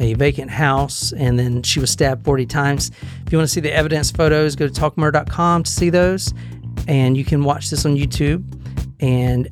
[0.00, 2.90] a vacant house, and then she was stabbed 40 times.
[3.30, 6.34] If you want to see the evidence photos, go to talkmurder.com to see those,
[6.88, 8.42] and you can watch this on YouTube.
[8.98, 9.48] And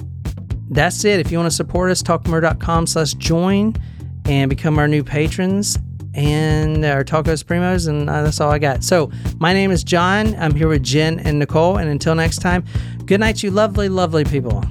[0.69, 1.21] that's it.
[1.21, 3.77] If you want to support us, talkmurder.com slash join
[4.25, 5.79] and become our new patrons
[6.15, 10.35] and our tacos primos and uh, that's all i got so my name is john
[10.37, 12.65] i'm here with jen and nicole and until next time
[13.05, 14.65] good night you lovely lovely people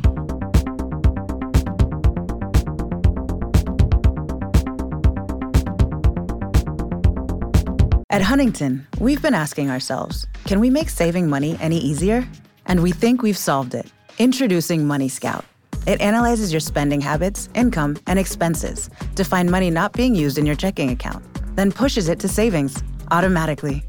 [8.18, 12.28] At Huntington, we've been asking ourselves can we make saving money any easier?
[12.66, 13.86] And we think we've solved it.
[14.18, 15.46] Introducing Money Scout.
[15.86, 20.48] It analyzes your spending habits, income, and expenses to find money not being used in
[20.48, 21.24] your checking account,
[21.56, 23.84] then pushes it to savings automatically.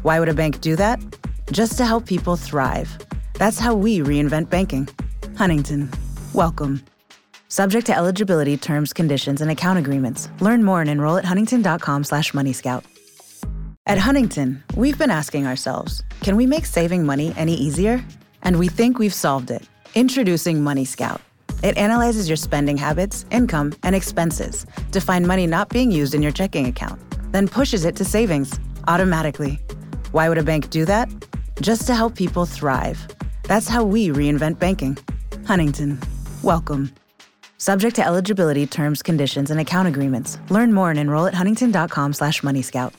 [0.00, 0.98] Why would a bank do that?
[1.52, 2.88] Just to help people thrive.
[3.34, 4.88] That's how we reinvent banking.
[5.36, 5.90] Huntington,
[6.32, 6.82] welcome.
[7.48, 10.30] Subject to eligibility, terms, conditions, and account agreements.
[10.40, 12.82] Learn more and enroll at huntington.com slash moneyscout.
[13.86, 18.02] At Huntington, we've been asking ourselves can we make saving money any easier?
[18.42, 19.68] And we think we've solved it.
[19.94, 21.20] Introducing Money Scout.
[21.62, 26.22] It analyzes your spending habits, income, and expenses to find money not being used in
[26.22, 26.98] your checking account,
[27.30, 28.58] then pushes it to savings
[28.88, 29.60] automatically.
[30.12, 31.10] Why would a bank do that?
[31.60, 33.06] Just to help people thrive.
[33.42, 34.96] That's how we reinvent banking.
[35.46, 36.00] Huntington,
[36.42, 36.90] welcome.
[37.58, 40.38] Subject to eligibility, terms, conditions, and account agreements.
[40.48, 42.94] Learn more and enroll at huntington.com slash moneyscout.